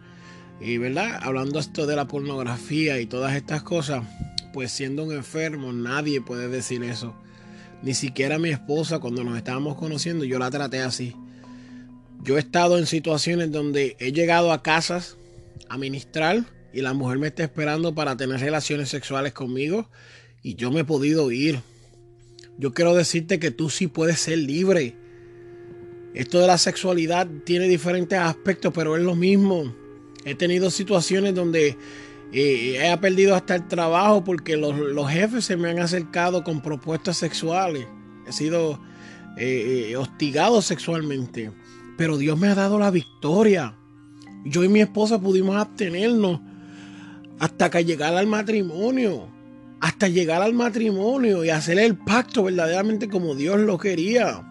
[0.61, 4.03] Y verdad, hablando esto de la pornografía y todas estas cosas,
[4.53, 7.15] pues siendo un enfermo, nadie puede decir eso.
[7.81, 11.15] Ni siquiera mi esposa, cuando nos estábamos conociendo, yo la traté así.
[12.23, 15.17] Yo he estado en situaciones donde he llegado a casas
[15.69, 19.89] a ministrar y la mujer me está esperando para tener relaciones sexuales conmigo
[20.41, 21.59] y yo me he podido ir.
[22.57, 24.95] Yo quiero decirte que tú sí puedes ser libre.
[26.13, 29.73] Esto de la sexualidad tiene diferentes aspectos, pero es lo mismo.
[30.23, 31.77] He tenido situaciones donde
[32.31, 37.17] eh, he perdido hasta el trabajo porque los, jefes se me han acercado con propuestas
[37.17, 37.85] sexuales.
[38.27, 38.79] He sido
[39.37, 41.51] eh, eh, hostigado sexualmente.
[41.97, 43.75] Pero Dios me ha dado la victoria.
[44.45, 46.39] Yo y mi esposa pudimos abstenernos
[47.39, 49.34] hasta que llegar al matrimonio.
[49.79, 54.43] Hasta llegar al matrimonio y hacer el pacto verdaderamente como Dios lo quería.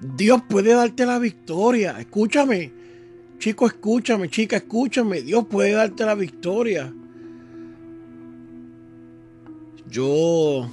[0.00, 1.98] Dios puede darte la victoria.
[1.98, 2.72] Escúchame.
[3.38, 4.28] Chico, escúchame.
[4.28, 5.22] Chica, escúchame.
[5.22, 6.92] Dios puede darte la victoria.
[9.88, 10.68] Yo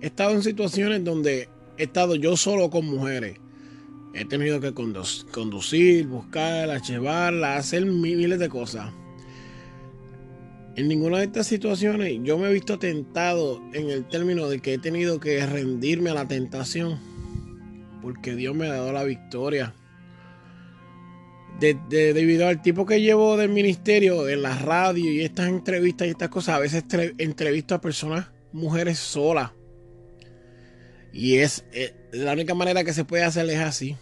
[0.00, 1.48] he estado en situaciones donde
[1.78, 3.38] he estado yo solo con mujeres.
[4.14, 8.90] He tenido que conducir, buscarla, llevarla, hacer miles de cosas.
[10.76, 14.74] En ninguna de estas situaciones yo me he visto tentado en el término de que
[14.74, 17.00] he tenido que rendirme a la tentación.
[18.02, 19.74] Porque Dios me ha dado la victoria.
[21.58, 26.28] debido al tipo que llevo del ministerio, en la radio y estas entrevistas y estas
[26.28, 26.84] cosas, a veces
[27.16, 29.52] entrevisto a personas, mujeres solas.
[31.10, 33.96] Y es, eh, la única manera que se puede hacer es así.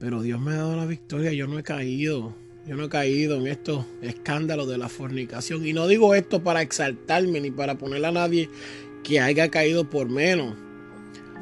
[0.00, 2.34] Pero Dios me ha dado la victoria, yo no he caído.
[2.66, 5.64] Yo no he caído en estos escándalos de la fornicación.
[5.64, 8.50] Y no digo esto para exaltarme ni para poner a nadie
[9.04, 10.56] que haya caído por menos.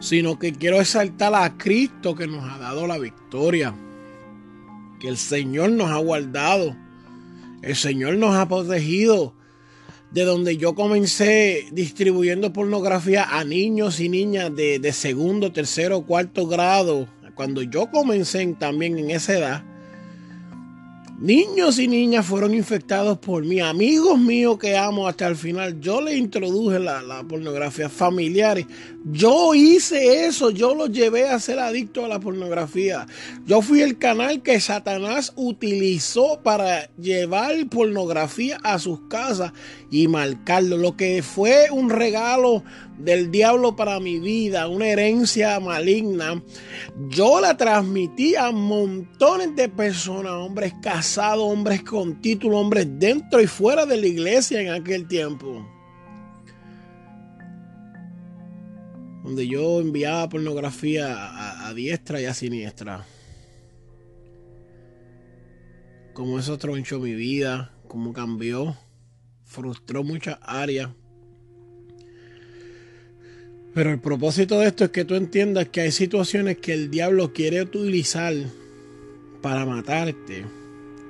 [0.00, 3.74] Sino que quiero exaltar a Cristo que nos ha dado la victoria.
[5.00, 6.76] Que el Señor nos ha guardado.
[7.62, 9.32] El Señor nos ha protegido.
[10.10, 16.46] De donde yo comencé distribuyendo pornografía a niños y niñas de, de segundo, tercero, cuarto
[16.46, 17.08] grado.
[17.34, 19.73] Cuando yo comencé también en esa edad
[21.24, 25.80] Niños y niñas fueron infectados por mí, amigos míos que amo hasta el final.
[25.80, 28.66] Yo le introduje la, pornografía familiares.
[29.06, 33.06] Yo hice eso, yo los llevé a ser adictos a la pornografía.
[33.44, 39.52] Yo fui el canal que Satanás utilizó para llevar pornografía a sus casas
[39.90, 40.78] y marcarlo.
[40.78, 42.64] Lo que fue un regalo
[42.98, 46.42] del diablo para mi vida, una herencia maligna,
[47.10, 53.46] yo la transmití a montones de personas, hombres casados, hombres con título, hombres dentro y
[53.46, 55.73] fuera de la iglesia en aquel tiempo.
[59.24, 63.04] Donde yo enviaba pornografía a, diestra y a siniestra.
[66.12, 68.76] Como eso tronchó mi vida, como cambió,
[69.42, 70.90] frustró muchas áreas
[73.74, 77.32] pero el propósito de esto es que tú entiendas que hay situaciones que el diablo
[77.32, 78.32] quiere utilizar
[79.42, 80.46] para matarte,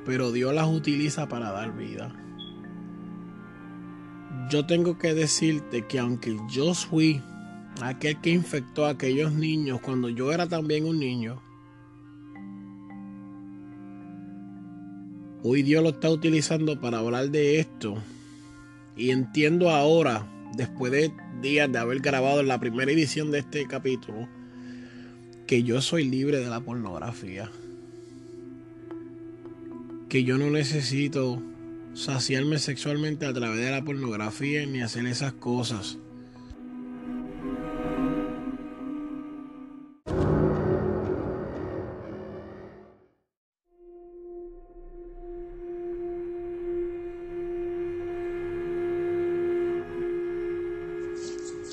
[0.07, 2.17] pero Dios las utiliza para dar vida.
[4.51, 7.21] Yo tengo que decirte que aunque yo fui
[7.81, 11.43] aquel que infectó a aquellos niños cuando yo era también un niño,
[15.43, 17.97] hoy Dios lo está utilizando para hablar de esto.
[18.97, 24.29] Y entiendo ahora después de días de haber grabado la primera edición de este capítulo,
[25.47, 27.51] que yo soy libre de la pornografía.
[30.09, 31.43] Que yo no necesito
[31.93, 35.99] saciarme sexualmente a través de la pornografía ni hacer esas cosas.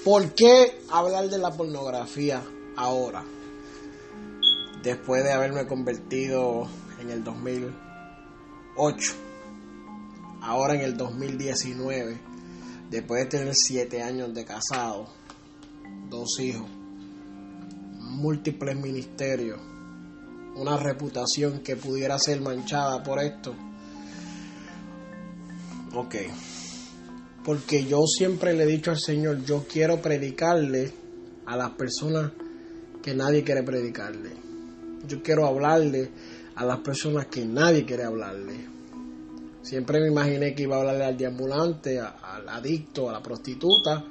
[0.03, 2.41] ¿Por qué hablar de la pornografía
[2.75, 3.23] ahora?
[4.81, 6.67] Después de haberme convertido
[6.99, 9.13] en el 2008,
[10.41, 12.19] ahora en el 2019,
[12.89, 15.07] después de tener siete años de casado,
[16.09, 16.67] dos hijos,
[17.99, 19.59] múltiples ministerios,
[20.55, 23.53] una reputación que pudiera ser manchada por esto,
[25.93, 26.15] Ok.
[27.43, 30.91] Porque yo siempre le he dicho al Señor, yo quiero predicarle
[31.45, 32.31] a las personas
[33.01, 34.31] que nadie quiere predicarle.
[35.07, 36.11] Yo quiero hablarle
[36.55, 38.67] a las personas que nadie quiere hablarle.
[39.63, 44.03] Siempre me imaginé que iba a hablarle al deambulante, al adicto, a la prostituta.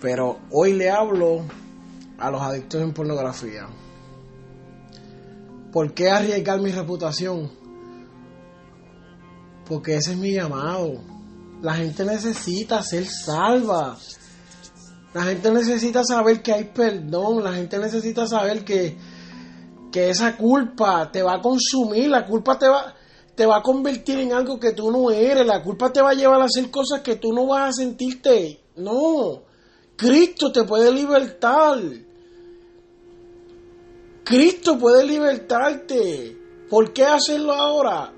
[0.00, 1.42] Pero hoy le hablo
[2.18, 3.66] a los adictos en pornografía.
[5.72, 7.50] ¿Por qué arriesgar mi reputación?
[9.66, 11.13] Porque ese es mi llamado.
[11.64, 13.96] La gente necesita ser salva.
[15.14, 17.42] La gente necesita saber que hay perdón.
[17.42, 18.98] La gente necesita saber que,
[19.90, 22.10] que esa culpa te va a consumir.
[22.10, 22.94] La culpa te va,
[23.34, 25.46] te va a convertir en algo que tú no eres.
[25.46, 28.60] La culpa te va a llevar a hacer cosas que tú no vas a sentirte.
[28.76, 29.44] No.
[29.96, 31.78] Cristo te puede libertar.
[34.22, 36.36] Cristo puede libertarte.
[36.68, 38.12] ¿Por qué hacerlo ahora?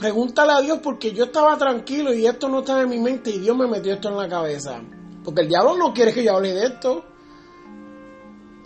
[0.00, 3.38] Pregúntale a Dios porque yo estaba tranquilo y esto no estaba en mi mente y
[3.38, 4.80] Dios me metió esto en la cabeza.
[5.22, 7.04] Porque el diablo no quiere que yo hable de esto.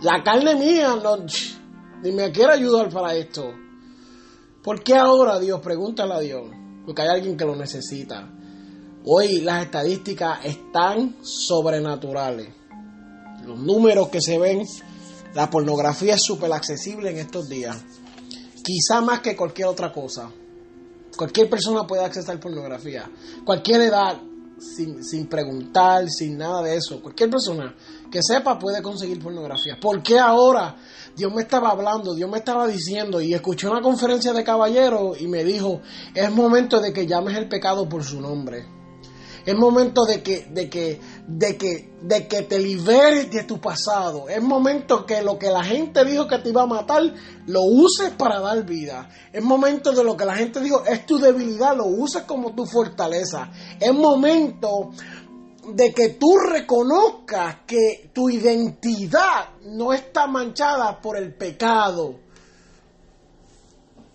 [0.02, 1.16] La carne mía no,
[2.04, 3.52] ni me quiere ayudar para esto.
[4.62, 5.60] ¿Por qué ahora Dios?
[5.60, 6.44] Pregúntale a Dios.
[6.86, 8.30] Porque hay alguien que lo necesita.
[9.04, 12.48] Hoy las estadísticas están sobrenaturales.
[13.44, 14.62] Los números que se ven,
[15.34, 17.76] la pornografía es súper accesible en estos días.
[18.62, 20.30] Quizá más que cualquier otra cosa.
[21.16, 23.10] Cualquier persona puede acceder a pornografía.
[23.44, 24.20] Cualquier edad,
[24.58, 27.00] sin, sin, preguntar, sin nada de eso.
[27.00, 27.74] Cualquier persona
[28.10, 29.78] que sepa puede conseguir pornografía.
[29.80, 30.76] ¿Por qué ahora?
[31.16, 35.28] Dios me estaba hablando, Dios me estaba diciendo y escuché una conferencia de caballeros y
[35.28, 35.80] me dijo,
[36.12, 38.66] es momento de que llames el pecado por su nombre.
[39.46, 44.28] Es momento de que, de que, de que, de que te liberes de tu pasado.
[44.28, 47.02] Es momento que lo que la gente dijo que te iba a matar,
[47.46, 49.08] lo uses para dar vida.
[49.32, 52.66] Es momento de lo que la gente dijo es tu debilidad, lo uses como tu
[52.66, 53.50] fortaleza.
[53.80, 54.90] Es momento
[55.72, 62.20] de que tú reconozcas que tu identidad no está manchada por el pecado.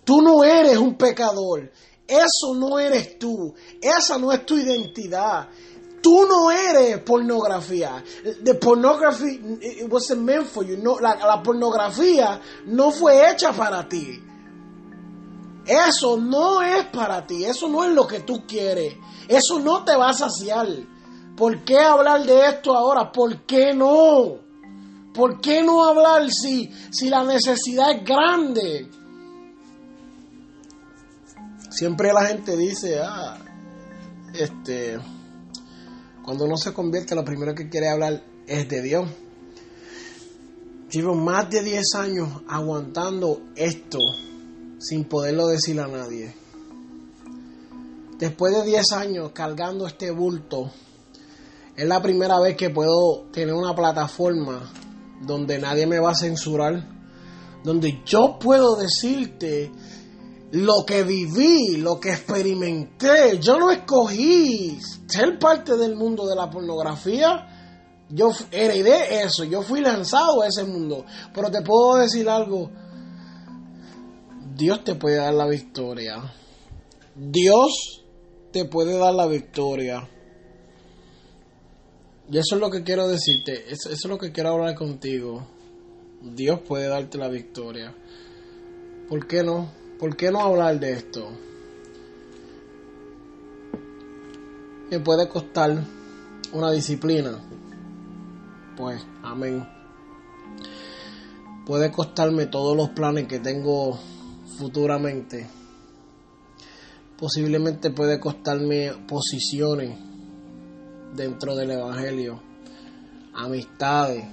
[0.04, 1.70] Tú no eres un pecador.
[2.06, 3.54] Eso no eres tú.
[3.80, 5.48] Esa no es tu identidad.
[6.02, 8.02] Tú no eres pornografía.
[8.42, 9.40] The pornography
[11.00, 14.22] la pornografía no fue hecha para ti.
[15.66, 17.44] Eso no es para ti.
[17.44, 18.94] Eso no es lo que tú quieres.
[19.28, 20.66] Eso no te va a saciar.
[21.36, 23.12] ¿Por qué hablar de esto ahora?
[23.12, 24.38] ¿Por qué no?
[25.14, 28.90] ¿Por qué no hablar si, si la necesidad es grande?
[31.70, 33.38] Siempre la gente dice, ah,
[34.34, 34.98] este,
[36.30, 39.10] cuando uno se convierte, lo primero que quiere hablar es de Dios.
[40.88, 43.98] Llevo más de 10 años aguantando esto
[44.78, 46.32] sin poderlo decir a nadie.
[48.16, 50.70] Después de 10 años cargando este bulto,
[51.74, 54.72] es la primera vez que puedo tener una plataforma
[55.22, 56.86] donde nadie me va a censurar,
[57.64, 59.72] donde yo puedo decirte
[60.52, 63.38] lo que viví, lo que experimenté.
[63.38, 67.46] Yo no escogí ser parte del mundo de la pornografía.
[68.08, 71.04] Yo heredé eso, yo fui lanzado a ese mundo.
[71.32, 72.70] Pero te puedo decir algo.
[74.56, 76.34] Dios te puede dar la victoria.
[77.14, 78.02] Dios
[78.52, 80.08] te puede dar la victoria.
[82.30, 83.72] Y eso es lo que quiero decirte.
[83.72, 85.46] Eso, es lo que quiero hablar contigo.
[86.22, 87.94] Dios puede darte la victoria.
[89.08, 89.79] ¿Por qué no?
[90.00, 91.30] ¿Por qué no hablar de esto?
[94.90, 95.84] Me puede costar
[96.54, 97.38] una disciplina.
[98.78, 99.68] Pues, amén.
[101.66, 103.98] Puede costarme todos los planes que tengo
[104.56, 105.46] futuramente.
[107.18, 109.98] Posiblemente puede costarme posiciones
[111.14, 112.40] dentro del Evangelio.
[113.34, 114.24] Amistades.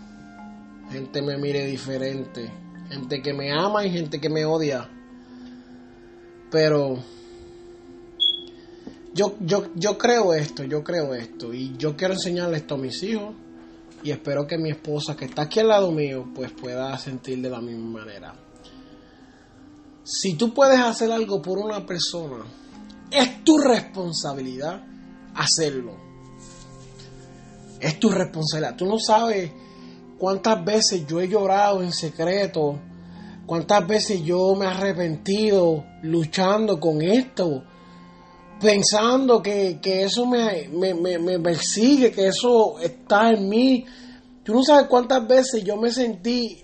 [0.92, 2.50] Gente me mire diferente.
[2.88, 4.92] Gente que me ama y gente que me odia
[6.50, 6.98] pero
[9.14, 11.54] yo, yo, yo creo esto, yo creo esto.
[11.54, 13.34] Y yo quiero enseñarle esto a mis hijos.
[14.04, 17.50] Y espero que mi esposa, que está aquí al lado mío, pues pueda sentir de
[17.50, 18.36] la misma manera.
[20.04, 22.46] Si tú puedes hacer algo por una persona,
[23.12, 24.84] es tu responsabilidad
[25.36, 25.96] hacerlo.
[27.80, 28.76] Es tu responsabilidad.
[28.76, 29.52] Tú no sabes
[30.18, 32.80] cuántas veces yo he llorado en secreto
[33.48, 37.64] ¿Cuántas veces yo me he arrepentido luchando con esto?
[38.60, 43.86] Pensando que, eso me, me, persigue, que eso está en mí.
[44.44, 46.62] Tú no sabes cuántas veces yo me sentí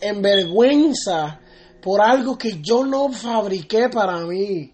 [0.00, 1.40] en vergüenza
[1.82, 4.72] por algo que yo no fabriqué para mí.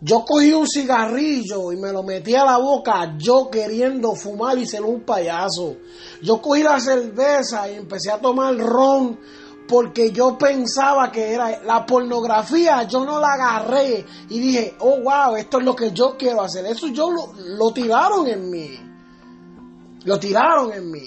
[0.00, 4.66] Yo cogí un cigarrillo y me lo metí a la boca, yo queriendo fumar y
[4.68, 5.78] ser un payaso.
[6.22, 9.18] Yo cogí la cerveza y empecé a tomar ron
[9.68, 15.36] porque yo pensaba que era la pornografía, yo no la agarré y dije, oh wow,
[15.36, 16.64] esto es lo que yo quiero hacer.
[16.66, 18.80] Eso yo lo, tiraron en mí.
[20.04, 21.02] Lo tiraron en mí.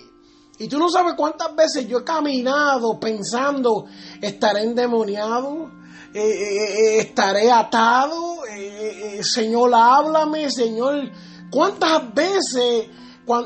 [0.59, 3.86] Y tú no sabes cuántas veces yo he caminado pensando,
[4.22, 5.72] estaré endemoniado,
[6.14, 8.41] eh, eh, eh, estaré atado,
[9.24, 11.09] Señor, háblame, Señor.
[11.49, 12.89] ¿Cuántas veces,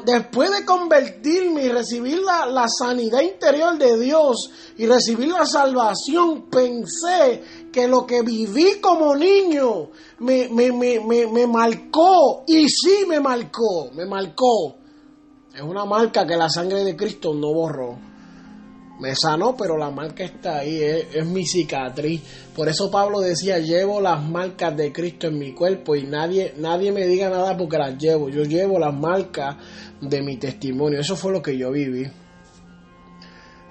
[0.06, 7.70] después de convertirme y recibir la, sanidad interior de Dios y recibir la salvación, pensé
[7.72, 12.44] que lo que viví como niño me, me, me, me marcó?
[12.48, 14.78] Y sí me marcó, me marcó.
[15.54, 18.15] Es una marca que la sangre de Cristo no borró.
[19.00, 22.22] Me sanó, pero la marca está ahí, es, mi cicatriz.
[22.56, 26.94] Por eso Pablo decía, llevo las marcas de Cristo en mi cuerpo y nadie, nadie
[26.94, 28.30] me diga nada porque las llevo.
[28.30, 29.58] Yo llevo las marcas
[30.00, 31.00] de mi testimonio.
[31.00, 32.10] Eso fue lo que yo viví.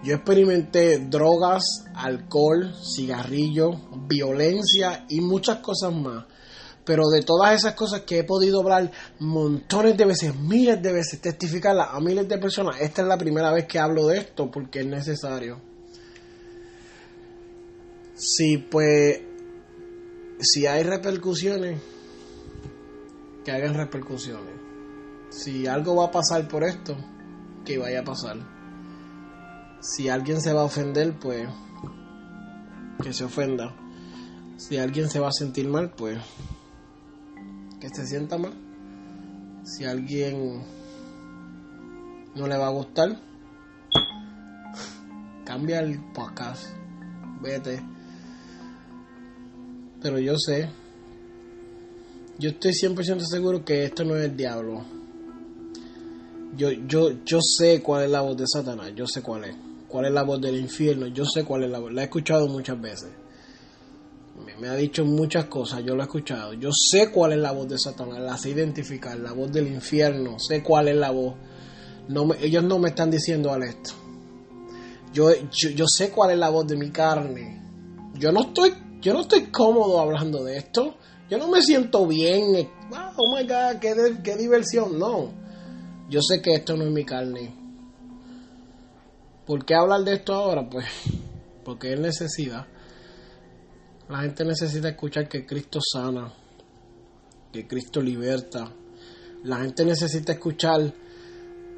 [0.05, 3.71] Yo experimenté drogas, alcohol, cigarrillo,
[4.07, 6.27] violencia y muchas cosas más.
[6.85, 11.21] Pero de todas esas cosas que he podido hablar montones de veces, miles de veces,
[11.21, 14.81] testificarlas a miles de personas, esta es la primera vez que hablo de esto porque
[14.81, 15.61] es necesario.
[18.15, 19.21] Si pues,
[20.41, 21.81] si hay repercusiones,
[23.45, 24.55] que hagan repercusiones.
[25.31, 26.97] Si algo va a pasar por esto,
[27.65, 28.37] que vaya a pasar.
[29.81, 31.47] Si alguien se va a ofender, pues
[33.03, 33.75] que se ofenda.
[34.57, 36.19] Si alguien se va a sentir mal, pues
[37.85, 38.53] que se sienta mal.
[39.63, 40.63] Si alguien
[42.35, 43.21] no le va a gustar,
[45.45, 46.69] cambia el podcast.
[47.43, 47.83] Vete.
[50.01, 50.71] Pero yo sé,
[52.39, 54.83] yo estoy 100% seguro que esto no es el diablo.
[56.57, 59.57] Yo, yo, yo sé cuál es la voz de Satanás, yo sé cuál es.
[59.89, 61.93] Cuál es la voz del infierno, yo sé cuál es la voz.
[61.93, 63.11] La he escuchado muchas veces
[64.61, 66.53] me ha dicho muchas cosas, yo lo he escuchado.
[66.55, 70.39] Yo sé cuál es la voz de Satanás, la sé identificar, la voz del infierno,
[70.39, 71.35] sé cuál es la voz.
[72.41, 73.93] Ellos no me están diciendo al esto.
[75.13, 77.63] Yo, yo, sé cuál es la voz de mi carne.
[78.15, 80.97] Yo no estoy, yo no estoy cómodo hablando de esto.
[81.31, 82.55] Yo no me siento bien.
[82.57, 82.71] Eh,
[83.17, 84.99] oh my God, qué, qué diversión.
[84.99, 85.31] No.
[86.11, 87.55] Yo sé que esto no es mi carne.
[89.47, 90.69] ¿Por qué hablar de esto ahora?
[90.69, 90.87] Pues
[91.65, 92.67] porque es necesidad.
[94.09, 96.31] La gente necesita escuchar que Cristo sana,
[97.51, 98.71] que Cristo liberta.
[99.45, 100.93] La gente necesita escuchar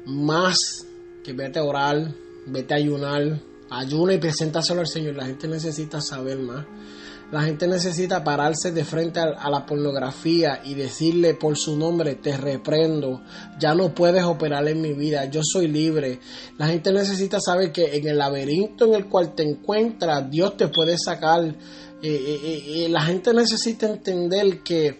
[0.05, 0.85] más
[1.23, 2.13] que vete a orar,
[2.47, 5.15] vete a ayunar, ayuna y preséntaselo al Señor.
[5.15, 6.65] La gente necesita saber más.
[7.31, 12.37] La gente necesita pararse de frente a, la pornografía y decirle por su nombre, te
[12.37, 13.21] reprendo,
[13.59, 16.21] ya no puedes operar en mi vida, yo soy libre.
[16.57, 20.69] La gente necesita saber que en el laberinto en el cual te encuentras, Dios te
[20.69, 21.53] puede sacar
[22.01, 24.99] la gente necesita entender que,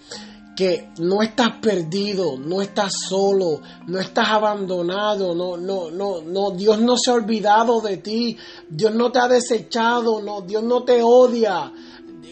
[0.56, 6.80] que no estás perdido, no estás solo, no estás abandonado, no, no, no, no, Dios
[6.80, 8.38] no se ha olvidado de ti,
[8.70, 11.72] Dios no te ha desechado, no, Dios no te odia.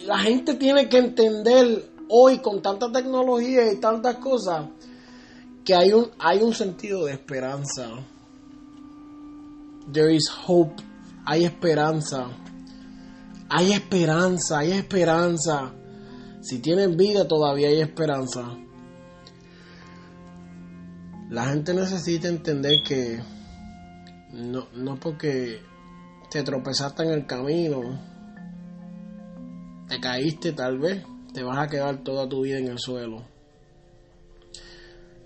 [0.06, 4.68] La gente tiene que entender hoy con tanta tecnología y tantas cosas
[5.64, 7.90] que hay un, hay un sentido de esperanza.
[9.92, 10.82] There is hope,
[11.26, 12.28] hay esperanza.
[13.50, 15.74] Hay esperanza, hay esperanza.
[16.42, 18.58] Si tienen vida todavía hay esperanza.
[21.30, 23.20] La gente necesita entender que
[24.32, 25.60] no, no porque
[26.32, 28.00] te tropezaste en el camino,
[29.88, 33.24] te caíste tal vez, te vas a quedar toda tu vida en el suelo.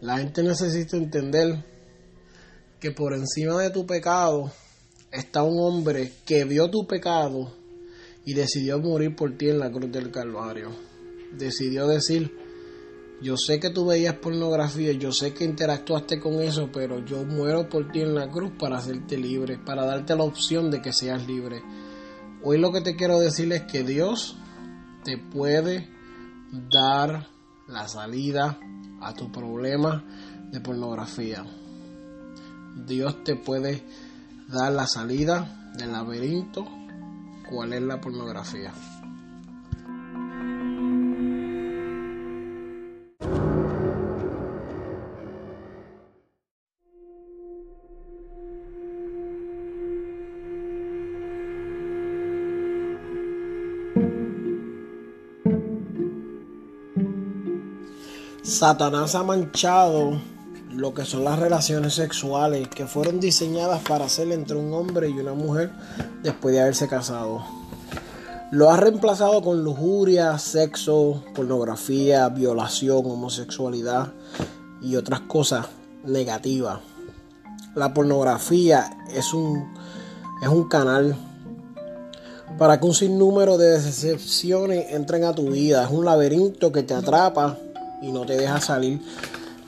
[0.01, 1.63] La gente necesita entender
[2.79, 4.51] que por encima de tu pecado
[5.11, 7.58] está un hombre que vio tu pecado
[8.25, 10.69] y decidió morir por ti en la cruz del Calvario.
[11.37, 12.35] Decidió decir,
[13.21, 17.67] yo sé que tú veías pornografía, yo sé que interactuaste con eso, pero yo muero
[17.67, 21.27] por ti en la cruz para hacerte libre, para darte la opción de que seas
[21.27, 21.61] libre.
[22.43, 24.37] Hoy lo que te quiero decir es que Dios
[25.03, 25.89] te puede
[26.71, 27.27] dar
[27.67, 28.57] la salida
[29.01, 30.03] a tu problema
[30.51, 31.45] de pornografía.
[32.87, 33.83] Dios te puede
[34.47, 36.78] dar la salida del laberinto
[37.49, 38.71] cuál es la pornografía.
[58.43, 60.19] Satanás ha manchado
[60.79, 65.19] lo que son las relaciones sexuales que fueron diseñadas para ser entre un hombre y
[65.19, 65.71] una mujer
[66.23, 67.43] después de haberse casado.
[68.51, 74.13] Lo ha reemplazado con lujuria, sexo, pornografía, violación, homosexualidad
[74.81, 75.67] y otras cosas
[76.05, 76.79] negativas.
[77.75, 79.75] La pornografía es un,
[80.41, 81.13] es un canal
[82.57, 85.83] para que un sinnúmero de decepciones entren a tu vida.
[85.83, 87.57] Es un laberinto que te atrapa
[88.01, 89.01] y no te deja salir.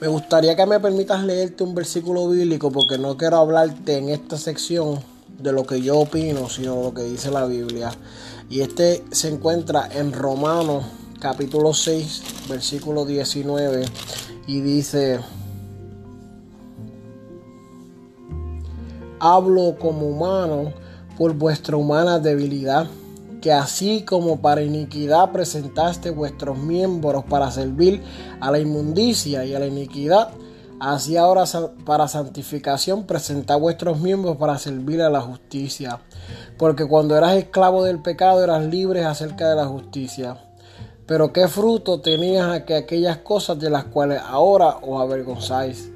[0.02, 4.36] Me gustaría que me permitas leerte un versículo bíblico porque no quiero hablarte en esta
[4.36, 5.00] sección
[5.38, 7.92] de lo que yo opino, sino lo que dice la Biblia.
[8.50, 10.86] Y este se encuentra en Romanos
[11.20, 13.86] capítulo 6, versículo 19
[14.48, 15.20] y dice,
[19.20, 20.74] hablo como humano
[21.16, 22.88] por vuestra humana debilidad
[23.42, 28.02] que así como para iniquidad presentaste vuestros miembros para servir
[28.40, 30.30] a la inmundicia y a la iniquidad,
[30.80, 31.44] así ahora
[31.84, 36.00] para santificación presentad vuestros miembros para servir a la justicia.
[36.58, 40.38] Porque cuando eras esclavo del pecado eras libre acerca de la justicia.
[41.08, 45.92] Pero qué fruto tenías que aquellas cosas de las cuales ahora os avergonzáis,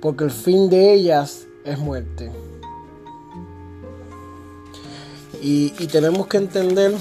[0.00, 2.32] porque el fin de ellas es muerte.
[5.48, 6.92] Y, tenemos que entender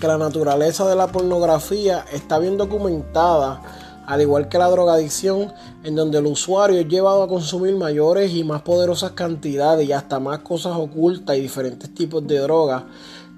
[0.00, 5.52] que la naturaleza de la pornografía está bien documentada, al igual que la drogadicción,
[5.82, 10.20] en donde el usuario es llevado a consumir mayores y más poderosas cantidades y hasta
[10.20, 12.84] más cosas ocultas y diferentes tipos de drogas,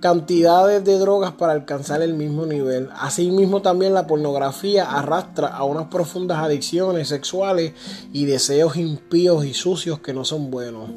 [0.02, 2.90] cantidades de drogas para alcanzar el mismo nivel.
[2.94, 7.72] Asimismo también la pornografía arrastra a unas profundas adicciones sexuales
[8.12, 10.90] y deseos impíos y sucios que no son buenos.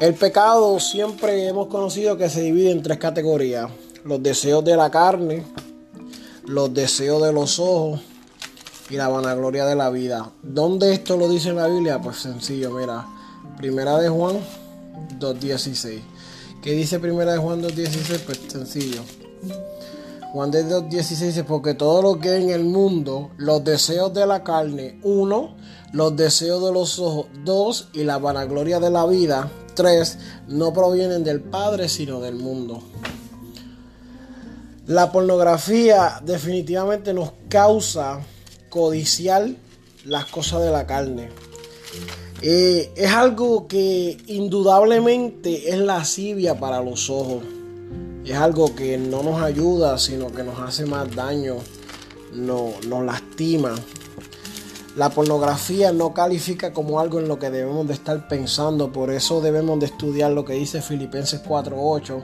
[0.00, 3.70] El pecado siempre hemos conocido que se divide en tres categorías.
[4.04, 5.44] Los deseos de la carne,
[6.44, 8.00] los deseos de los ojos
[8.90, 10.32] y la vanagloria de la vida.
[10.42, 12.00] ¿Dónde esto lo dice en la Biblia?
[12.00, 13.06] Pues sencillo, mira.
[13.56, 14.40] Primera de Juan
[15.20, 16.00] 2.16.
[16.60, 18.20] ¿Qué dice Primera de Juan 2.16?
[18.26, 19.02] Pues sencillo.
[20.32, 24.42] Juan de 2.16 dice, porque todo lo que en el mundo, los deseos de la
[24.42, 25.54] carne, uno,
[25.92, 30.18] los deseos de los ojos, dos, y la vanagloria de la vida, tres,
[30.48, 32.82] no provienen del Padre, sino del mundo.
[34.86, 38.20] La pornografía definitivamente nos causa
[38.68, 39.48] codiciar
[40.04, 41.30] las cosas de la carne.
[42.42, 47.42] Eh, es algo que indudablemente es lascivia para los ojos.
[48.24, 51.56] Es algo que no nos ayuda, sino que nos hace más daño,
[52.32, 53.74] no, nos lastima.
[54.96, 59.40] La pornografía no califica como algo en lo que debemos de estar pensando, por eso
[59.40, 62.22] debemos de estudiar lo que dice Filipenses 4:8.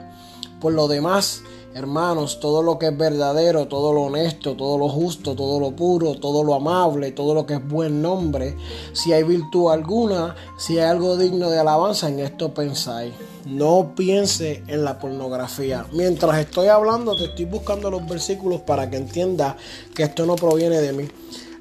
[0.60, 1.42] Por lo demás,
[1.74, 6.14] hermanos, todo lo que es verdadero, todo lo honesto, todo lo justo, todo lo puro,
[6.20, 8.56] todo lo amable, todo lo que es buen nombre,
[8.92, 13.12] si hay virtud alguna, si hay algo digno de alabanza, en esto pensáis.
[13.46, 15.86] No piense en la pornografía.
[15.92, 19.56] Mientras estoy hablando, te estoy buscando los versículos para que entiendas
[19.92, 21.08] que esto no proviene de mí.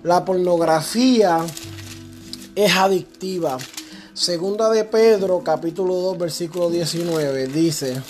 [0.04, 1.46] La pornografía
[2.56, 3.58] es adictiva.
[4.14, 8.02] Segunda de Pedro, capítulo 2, versículo 19, dice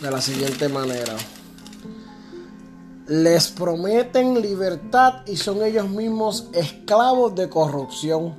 [0.00, 1.14] de la siguiente manera.
[3.06, 8.34] Les prometen libertad y son ellos mismos esclavos de corrupción,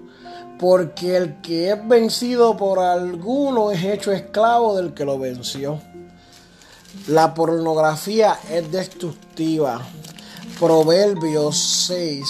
[0.58, 5.80] porque el que es vencido por alguno es hecho esclavo del que lo venció.
[7.08, 9.80] La pornografía es destructiva.
[10.64, 11.58] Proverbios
[11.88, 12.26] 6,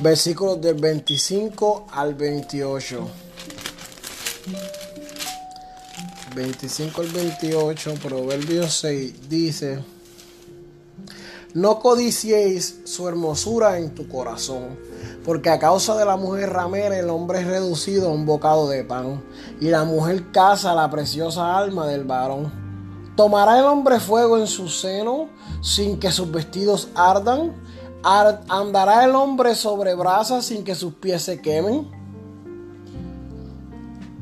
[0.00, 3.06] versículos del 25 al 28.
[6.34, 9.84] 25 al 28, Proverbios 6, dice,
[11.52, 14.78] no codiciéis su hermosura en tu corazón,
[15.22, 18.84] porque a causa de la mujer ramera el hombre es reducido a un bocado de
[18.84, 19.22] pan,
[19.60, 22.65] y la mujer caza la preciosa alma del varón.
[23.16, 25.30] ¿Tomará el hombre fuego en su seno
[25.62, 27.54] sin que sus vestidos ardan?
[28.02, 31.88] ¿Andará el hombre sobre brasas sin que sus pies se quemen?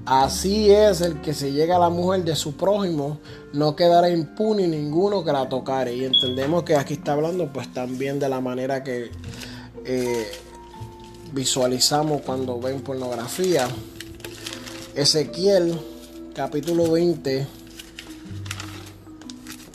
[0.06, 3.18] Así es el que se llega a la mujer de su prójimo,
[3.54, 5.94] no quedará impune ninguno que la tocare.
[5.96, 9.10] Y entendemos que aquí está hablando pues también de la manera que
[9.84, 10.30] eh,
[11.32, 13.66] visualizamos cuando ven pornografía.
[14.94, 15.80] Ezequiel
[16.34, 17.63] capítulo 20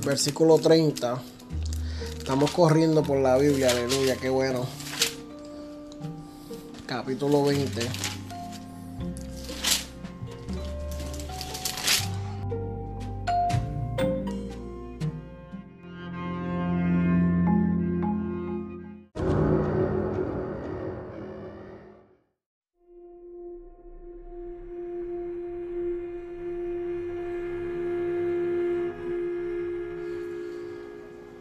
[0.09, 1.21] versículo 30.
[2.17, 4.65] Estamos corriendo por la Biblia, aleluya, qué bueno.
[6.87, 8.08] Capítulo 20.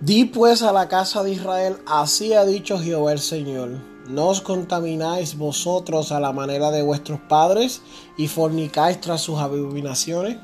[0.08, 3.78] Di pues a la casa de Israel, así ha dicho Jehová el Señor.
[4.08, 7.82] No os contamináis vosotros a la manera de vuestros padres
[8.16, 10.38] y fornicáis tras sus abominaciones.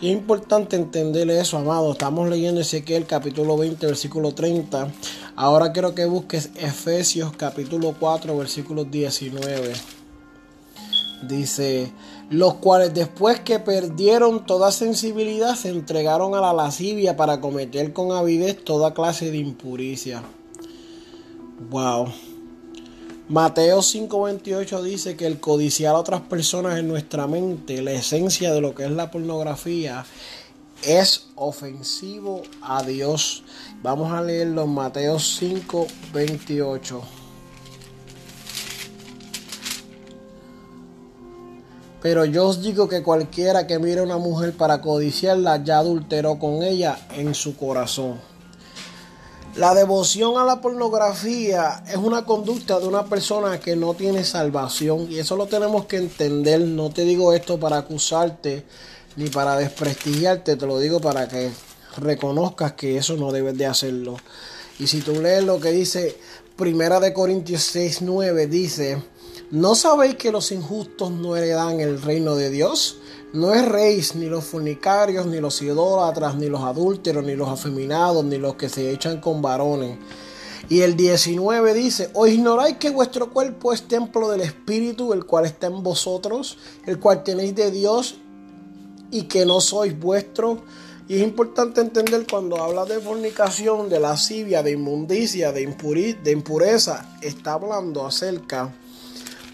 [0.00, 1.90] Es importante entender eso, amado.
[1.90, 4.86] Estamos leyendo Ezequiel capítulo 20, versículo 30.
[5.34, 9.72] Ahora quiero que busques Efesios capítulo 4, versículo 19.
[11.22, 11.90] Dice,
[12.30, 18.12] los cuales después que perdieron toda sensibilidad se entregaron a la lascivia para cometer con
[18.12, 20.22] avidez toda clase de impuricia.
[21.70, 22.08] Wow.
[23.28, 28.60] Mateo 5:28 dice que el codiciar a otras personas en nuestra mente, la esencia de
[28.60, 30.04] lo que es la pornografía,
[30.84, 33.42] es ofensivo a Dios.
[33.82, 37.25] Vamos a leerlo en Mateo 5:28.
[42.08, 46.38] Pero yo os digo que cualquiera que mire a una mujer para codiciarla ya adulteró
[46.38, 48.20] con ella en su corazón.
[49.56, 55.10] La devoción a la pornografía es una conducta de una persona que no tiene salvación
[55.10, 56.60] y eso lo tenemos que entender.
[56.60, 58.64] No te digo esto para acusarte
[59.16, 61.50] ni para desprestigiarte, te lo digo para que
[61.96, 64.16] reconozcas que eso no debes de hacerlo.
[64.78, 66.16] Y si tú lees lo que dice
[66.56, 69.02] Primera de Corintios 6, 9, dice,
[69.52, 72.98] ¿No sabéis que los injustos no heredan el reino de Dios?
[73.32, 78.38] No es ni los fornicarios, ni los idólatras, ni los adúlteros, ni los afeminados, ni
[78.38, 79.98] los que se echan con varones.
[80.68, 85.46] Y el 19 dice, ¿o ignoráis que vuestro cuerpo es templo del Espíritu, el cual
[85.46, 88.16] está en vosotros, el cual tenéis de Dios
[89.12, 90.64] y que no sois vuestro?
[91.06, 95.62] Y es importante entender cuando habla de fornicación, de lascivia, de inmundicia, de
[96.32, 98.74] impureza, está hablando acerca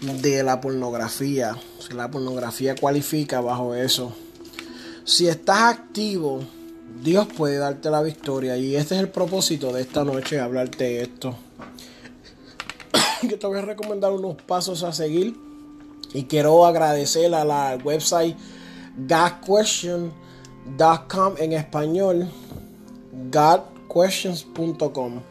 [0.03, 1.55] de la pornografía.
[1.79, 4.13] Si la pornografía cualifica bajo eso.
[5.05, 6.41] Si estás activo,
[7.01, 8.57] Dios puede darte la victoria.
[8.57, 11.35] Y este es el propósito de esta noche, hablarte esto.
[13.23, 15.35] Yo te voy a recomendar unos pasos a seguir.
[16.13, 18.37] Y quiero agradecer a la website
[18.97, 22.29] godquestion.com en español.
[23.31, 25.21] godquestions.com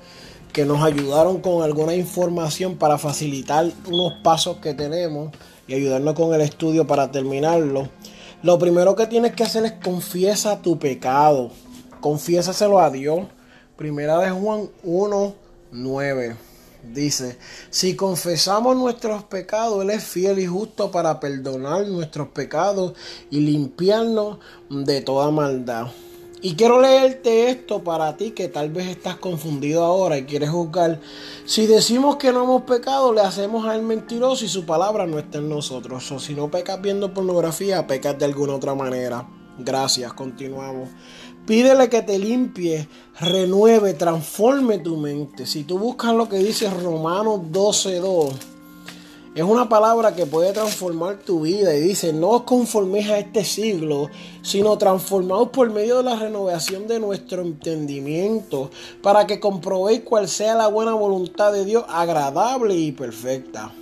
[0.52, 5.32] que nos ayudaron con alguna información para facilitar unos pasos que tenemos
[5.66, 7.88] y ayudarnos con el estudio para terminarlo.
[8.42, 11.50] Lo primero que tienes que hacer es confiesa tu pecado.
[12.00, 13.26] Confiésaselo a Dios.
[13.76, 15.34] Primera de Juan 1,
[15.72, 16.36] 9.
[16.92, 17.38] Dice,
[17.70, 22.94] si confesamos nuestros pecados, Él es fiel y justo para perdonar nuestros pecados
[23.30, 24.38] y limpiarnos
[24.68, 25.86] de toda maldad.
[26.44, 31.00] Y quiero leerte esto para ti que tal vez estás confundido ahora y quieres juzgar.
[31.44, 35.38] Si decimos que no hemos pecado, le hacemos al mentiroso y su palabra no está
[35.38, 36.10] en nosotros.
[36.10, 39.24] O si no pecas viendo pornografía, pecas de alguna otra manera.
[39.56, 40.88] Gracias, continuamos.
[41.46, 42.88] Pídele que te limpie,
[43.20, 45.46] renueve, transforme tu mente.
[45.46, 48.51] Si tú buscas lo que dice Romanos 12.2
[49.34, 53.44] es una palabra que puede transformar tu vida y dice, no os conforméis a este
[53.44, 54.10] siglo,
[54.42, 58.70] sino transformaos por medio de la renovación de nuestro entendimiento,
[59.02, 63.72] para que comprobéis cuál sea la buena voluntad de Dios, agradable y perfecta.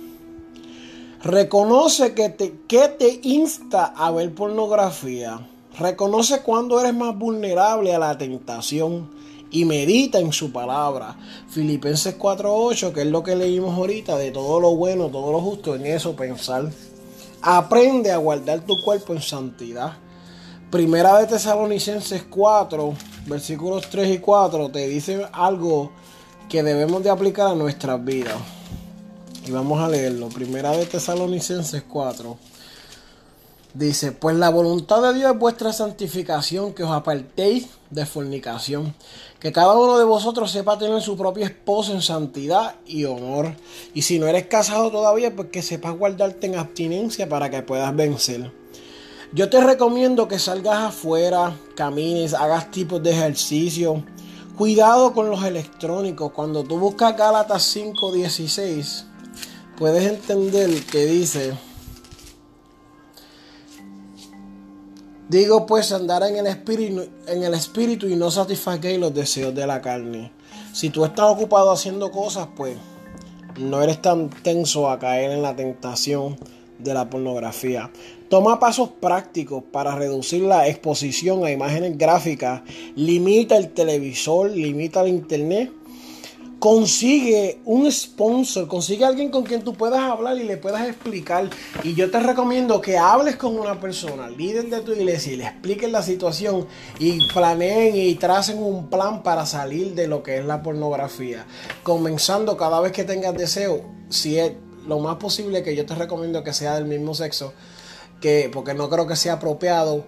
[1.21, 5.47] Reconoce que te, que te insta a ver pornografía.
[5.77, 9.20] Reconoce cuando eres más vulnerable a la tentación
[9.51, 11.15] y medita en su palabra.
[11.49, 15.75] Filipenses 4:8, que es lo que leímos ahorita, de todo lo bueno, todo lo justo,
[15.75, 16.71] en eso pensar.
[17.41, 19.93] Aprende a guardar tu cuerpo en santidad.
[20.69, 22.93] Primera de Tesalonicenses 4,
[23.25, 25.91] versículos 3 y 4, te dice algo
[26.47, 28.35] que debemos de aplicar a nuestras vidas.
[29.45, 30.29] Y vamos a leerlo.
[30.29, 32.37] Primera de Tesalonicenses 4.
[33.73, 38.93] Dice, pues la voluntad de Dios es vuestra santificación, que os apartéis de fornicación,
[39.39, 43.55] que cada uno de vosotros sepa tener su propia esposa en santidad y honor.
[43.93, 47.95] Y si no eres casado todavía, pues que sepas guardarte en abstinencia para que puedas
[47.95, 48.51] vencer.
[49.31, 54.03] Yo te recomiendo que salgas afuera, camines, hagas tipos de ejercicio.
[54.57, 56.33] Cuidado con los electrónicos.
[56.33, 59.05] Cuando tú buscas Gálatas 5.16,
[59.77, 61.53] puedes entender que dice
[65.31, 66.47] Digo pues andar en el
[67.53, 70.29] espíritu, y no satisfagáis los deseos de la carne.
[70.73, 72.75] Si tú estás ocupado haciendo cosas, pues
[73.57, 76.37] no eres tan tenso a caer en la tentación
[76.79, 77.89] de la pornografía.
[78.29, 82.63] Toma pasos prácticos para reducir la exposición a imágenes gráficas.
[82.97, 85.71] Limita el televisor, limita el internet.
[86.61, 91.49] Consigue un sponsor, consigue alguien con quien tú puedas hablar y le puedas explicar.
[91.81, 95.45] Y yo te recomiendo que hables con una persona, líder de tu iglesia, y le
[95.45, 96.67] expliques la situación
[96.99, 101.47] y planeen y tracen un plan para salir de lo que es la pornografía.
[101.81, 104.51] Comenzando cada vez que tengas deseo, si es
[104.85, 107.53] lo más posible que yo te recomiendo que sea del mismo sexo,
[108.21, 110.05] que porque no creo que sea apropiado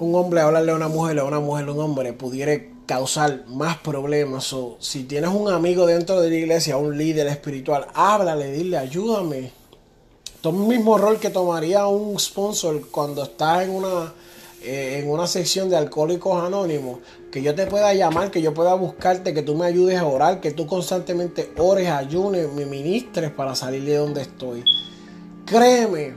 [0.00, 3.44] un hombre hablarle a una mujer o a una mujer a un hombre pudiera causar
[3.48, 4.52] más problemas.
[4.52, 9.52] O si tienes un amigo dentro de la iglesia, un líder espiritual, háblale, dile, ayúdame.
[10.40, 14.12] Toma el mismo rol que tomaría un sponsor cuando estás en una,
[14.62, 16.98] eh, en una sección de alcohólicos anónimos.
[17.30, 20.40] Que yo te pueda llamar, que yo pueda buscarte, que tú me ayudes a orar,
[20.40, 24.64] que tú constantemente ores, ayunes, me ministres para salir de donde estoy.
[25.46, 26.14] Créeme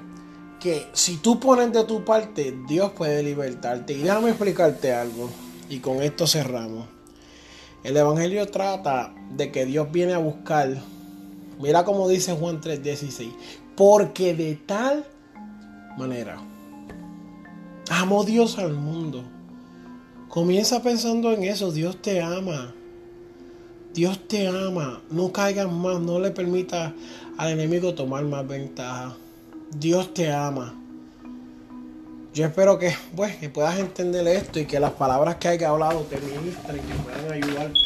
[0.59, 3.93] que si tú pones de tu parte, Dios puede libertarte.
[3.93, 5.29] Y déjame explicarte algo.
[5.69, 6.87] Y con esto cerramos.
[7.83, 10.75] El Evangelio trata de que Dios viene a buscar.
[11.59, 13.31] Mira como dice Juan 3:16.
[13.75, 15.05] Porque de tal
[15.97, 16.37] manera
[17.89, 19.23] amó Dios al mundo.
[20.29, 21.71] Comienza pensando en eso.
[21.71, 22.73] Dios te ama.
[23.93, 25.01] Dios te ama.
[25.09, 25.99] No caigas más.
[25.99, 26.93] No le permita
[27.37, 29.15] al enemigo tomar más ventaja.
[29.77, 30.73] Dios te ama.
[32.35, 36.01] Yo espero que, pues, que puedas entender esto y que las palabras que haya hablado
[36.01, 37.79] te ministren, que puedan ayudarte.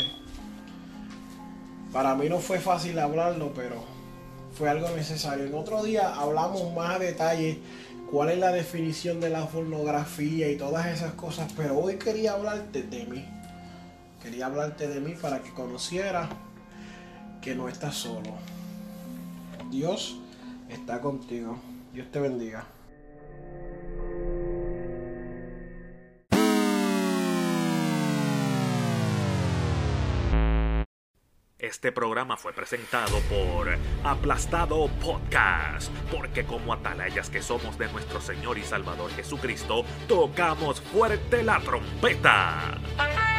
[1.94, 3.76] Para mí no fue fácil hablarlo, pero
[4.58, 5.46] fue algo necesario.
[5.46, 7.60] En otro día hablamos más a detalle
[8.10, 12.82] cuál es la definición de la pornografía y todas esas cosas, pero hoy quería hablarte
[12.82, 13.24] de mí.
[14.24, 16.28] Quería hablarte de mí para que conocieras
[17.40, 18.32] que no estás solo.
[19.70, 20.18] Dios
[20.70, 21.60] está contigo.
[21.94, 22.66] Dios te bendiga.
[31.70, 33.70] Este programa fue presentado por
[34.04, 41.44] Aplastado Podcast, porque como atalayas que somos de nuestro Señor y Salvador Jesucristo, tocamos fuerte
[41.44, 43.39] la trompeta.